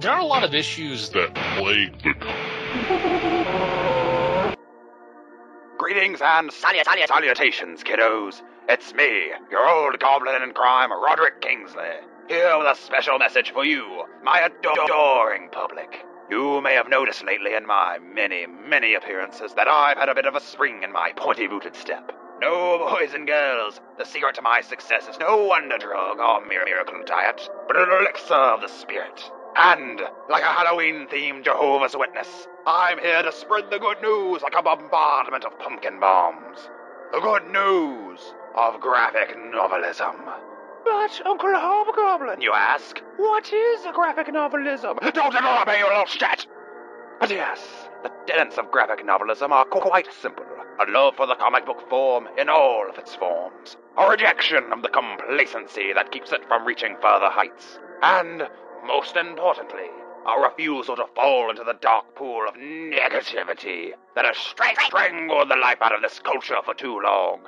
There 0.00 0.12
are 0.12 0.20
a 0.20 0.24
lot 0.24 0.44
of 0.44 0.54
issues 0.54 1.10
that 1.10 1.34
Plague 1.56 2.00
the 2.02 2.14
Greetings 5.78 6.20
and 6.20 6.52
salut- 6.52 6.84
salut- 6.84 7.08
salutations, 7.08 7.82
kiddos. 7.82 8.42
It's 8.68 8.94
me, 8.94 9.32
your 9.50 9.68
old 9.68 9.98
goblin 9.98 10.42
in 10.42 10.52
crime, 10.52 10.92
Roderick 10.92 11.40
Kingsley, 11.40 11.96
here 12.28 12.56
with 12.58 12.66
a 12.66 12.74
special 12.74 13.18
message 13.18 13.50
for 13.52 13.64
you, 13.64 14.04
my 14.22 14.40
ador- 14.40 14.84
adoring 14.84 15.48
public. 15.50 16.04
You 16.30 16.60
may 16.60 16.74
have 16.74 16.88
noticed 16.88 17.24
lately 17.24 17.54
in 17.54 17.66
my 17.66 17.98
many, 17.98 18.46
many 18.46 18.94
appearances 18.94 19.54
that 19.54 19.66
I've 19.66 19.96
had 19.96 20.10
a 20.10 20.14
bit 20.14 20.26
of 20.26 20.34
a 20.36 20.40
spring 20.40 20.82
in 20.82 20.92
my 20.92 21.12
pointy-booted 21.16 21.74
step. 21.74 22.12
No, 22.40 22.78
boys 22.78 23.14
and 23.14 23.26
girls, 23.26 23.80
the 23.96 24.04
secret 24.04 24.34
to 24.36 24.42
my 24.42 24.60
success 24.60 25.08
is 25.08 25.18
no 25.18 25.36
wonder 25.38 25.78
drug 25.78 26.20
or 26.20 26.44
miracle 26.46 27.02
diet, 27.04 27.48
but 27.66 27.76
an 27.76 27.88
elixir 27.90 28.34
of 28.34 28.60
the 28.60 28.68
spirit. 28.68 29.30
And, 29.56 30.00
like 30.28 30.42
a 30.42 30.46
Halloween-themed 30.46 31.44
Jehovah's 31.44 31.96
Witness, 31.96 32.46
I'm 32.66 32.98
here 32.98 33.22
to 33.22 33.32
spread 33.32 33.70
the 33.70 33.78
good 33.78 34.00
news 34.02 34.42
like 34.42 34.54
a 34.56 34.62
bombardment 34.62 35.44
of 35.44 35.58
pumpkin 35.58 35.98
bombs. 35.98 36.68
The 37.12 37.20
good 37.20 37.50
news 37.50 38.34
of 38.54 38.80
graphic 38.80 39.36
novelism. 39.36 40.16
But, 40.84 41.20
Uncle 41.26 41.54
Hobgoblin, 41.54 42.40
you 42.40 42.52
ask, 42.52 43.02
what 43.16 43.52
is 43.52 43.84
a 43.84 43.92
graphic 43.92 44.28
novelism? 44.28 45.00
Don't 45.12 45.34
interrupt 45.34 45.66
me, 45.66 45.78
you 45.78 45.88
little 45.88 46.06
shit! 46.06 46.46
But 47.20 47.30
yes, 47.30 47.88
the 48.02 48.12
tenets 48.26 48.58
of 48.58 48.70
graphic 48.70 49.04
novelism 49.04 49.50
are 49.50 49.64
quite 49.64 50.08
simple. 50.22 50.44
A 50.80 50.88
love 50.88 51.16
for 51.16 51.26
the 51.26 51.34
comic 51.34 51.66
book 51.66 51.88
form 51.90 52.28
in 52.38 52.48
all 52.48 52.88
of 52.88 52.96
its 52.96 53.16
forms. 53.16 53.76
A 53.96 54.08
rejection 54.08 54.72
of 54.72 54.82
the 54.82 54.88
complacency 54.88 55.92
that 55.92 56.12
keeps 56.12 56.30
it 56.30 56.46
from 56.46 56.64
reaching 56.64 56.94
further 57.02 57.28
heights. 57.28 57.80
And, 58.02 58.48
most 58.86 59.16
importantly, 59.16 59.90
a 60.26 60.40
refusal 60.40 60.96
to 60.96 61.06
fall 61.14 61.50
into 61.50 61.64
the 61.64 61.78
dark 61.80 62.14
pool 62.14 62.46
of 62.46 62.54
negativity 62.54 63.92
that 64.14 64.24
has 64.24 64.36
strangled 64.36 65.50
the 65.50 65.56
life 65.56 65.78
out 65.80 65.94
of 65.94 66.02
this 66.02 66.18
culture 66.20 66.60
for 66.64 66.74
too 66.74 67.00
long. 67.00 67.40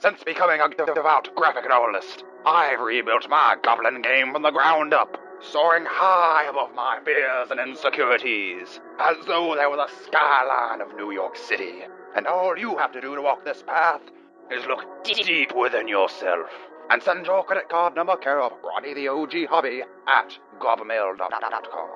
Since 0.00 0.24
becoming 0.24 0.60
a 0.60 0.68
devout 0.68 1.34
graphic 1.34 1.68
novelist, 1.68 2.24
I've 2.44 2.80
rebuilt 2.80 3.28
my 3.28 3.56
goblin 3.62 4.02
game 4.02 4.32
from 4.32 4.42
the 4.42 4.50
ground 4.50 4.92
up, 4.92 5.16
soaring 5.40 5.86
high 5.88 6.46
above 6.48 6.74
my 6.74 6.98
fears 7.04 7.50
and 7.50 7.58
insecurities, 7.58 8.80
as 9.00 9.16
though 9.26 9.54
there 9.54 9.70
were 9.70 9.76
the 9.76 9.90
skyline 10.04 10.80
of 10.80 10.96
New 10.96 11.10
York 11.12 11.36
City. 11.36 11.82
And 12.14 12.26
all 12.26 12.58
you 12.58 12.76
have 12.76 12.92
to 12.92 13.00
do 13.00 13.14
to 13.16 13.22
walk 13.22 13.44
this 13.44 13.62
path 13.62 14.02
is 14.50 14.66
look 14.66 14.84
deep 15.04 15.54
within 15.54 15.88
yourself 15.88 16.50
and 16.90 17.02
send 17.02 17.26
your 17.26 17.44
credit 17.44 17.68
card 17.68 17.94
number 17.94 18.16
care 18.16 18.40
of 18.40 18.52
Ronnie 18.64 18.94
the 18.94 19.08
OG 19.08 19.46
Hobby 19.48 19.82
at 20.06 20.38
gobmail.com. 20.60 21.88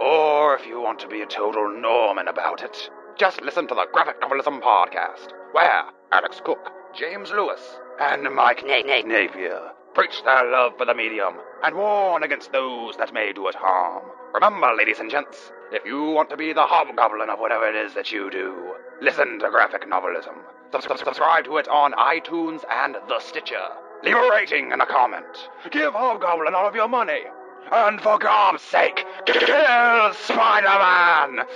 Or 0.00 0.56
if 0.56 0.66
you 0.66 0.80
want 0.80 0.98
to 1.00 1.08
be 1.08 1.22
a 1.22 1.26
total 1.26 1.68
Norman 1.80 2.28
about 2.28 2.62
it, 2.62 2.90
just 3.16 3.40
listen 3.42 3.66
to 3.68 3.74
the 3.74 3.86
Graphic 3.92 4.20
Novelism 4.20 4.60
Podcast, 4.60 5.32
where 5.52 5.84
Alex 6.12 6.40
Cook, 6.44 6.70
James 6.94 7.30
Lewis, 7.30 7.60
and 8.00 8.22
Mike 8.34 8.64
Na- 8.66 8.80
Na- 8.80 9.02
Napier 9.06 9.70
preach 9.94 10.22
their 10.24 10.50
love 10.50 10.72
for 10.78 10.86
the 10.86 10.94
medium 10.94 11.34
and 11.62 11.76
warn 11.76 12.22
against 12.22 12.50
those 12.52 12.96
that 12.96 13.12
may 13.12 13.32
do 13.32 13.46
it 13.48 13.54
harm. 13.54 14.02
Remember, 14.32 14.72
ladies 14.74 14.98
and 14.98 15.10
gents, 15.10 15.52
if 15.70 15.84
you 15.84 16.02
want 16.10 16.30
to 16.30 16.36
be 16.36 16.54
the 16.54 16.62
hobgoblin 16.64 17.28
of 17.28 17.38
whatever 17.38 17.68
it 17.68 17.76
is 17.76 17.92
that 17.94 18.10
you 18.10 18.30
do, 18.30 18.74
listen 19.02 19.38
to 19.38 19.50
Graphic 19.50 19.86
Novelism. 19.86 20.34
Sub- 20.72 20.82
sub- 20.82 20.98
subscribe 20.98 21.44
to 21.44 21.58
it 21.58 21.68
on 21.68 21.92
iTunes 21.92 22.62
and 22.70 22.96
The 23.08 23.20
Stitcher. 23.20 23.68
Leave 24.04 24.16
a 24.16 24.30
rating 24.30 24.72
and 24.72 24.82
a 24.82 24.86
comment. 24.86 25.48
Give 25.70 25.92
Hobgoblin 25.92 26.54
all 26.54 26.66
of 26.66 26.74
your 26.74 26.88
money. 26.88 27.20
And 27.70 28.00
for 28.00 28.18
God's 28.18 28.60
sake, 28.62 29.04
kill 29.24 30.12
Spider-Man! 30.14 31.46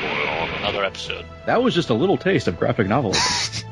For 0.00 0.56
another 0.58 0.84
episode. 0.84 1.24
That 1.46 1.62
was 1.62 1.74
just 1.74 1.90
a 1.90 1.94
little 1.94 2.18
taste 2.18 2.48
of 2.48 2.58
graphic 2.58 2.88
novelism. 2.88 3.64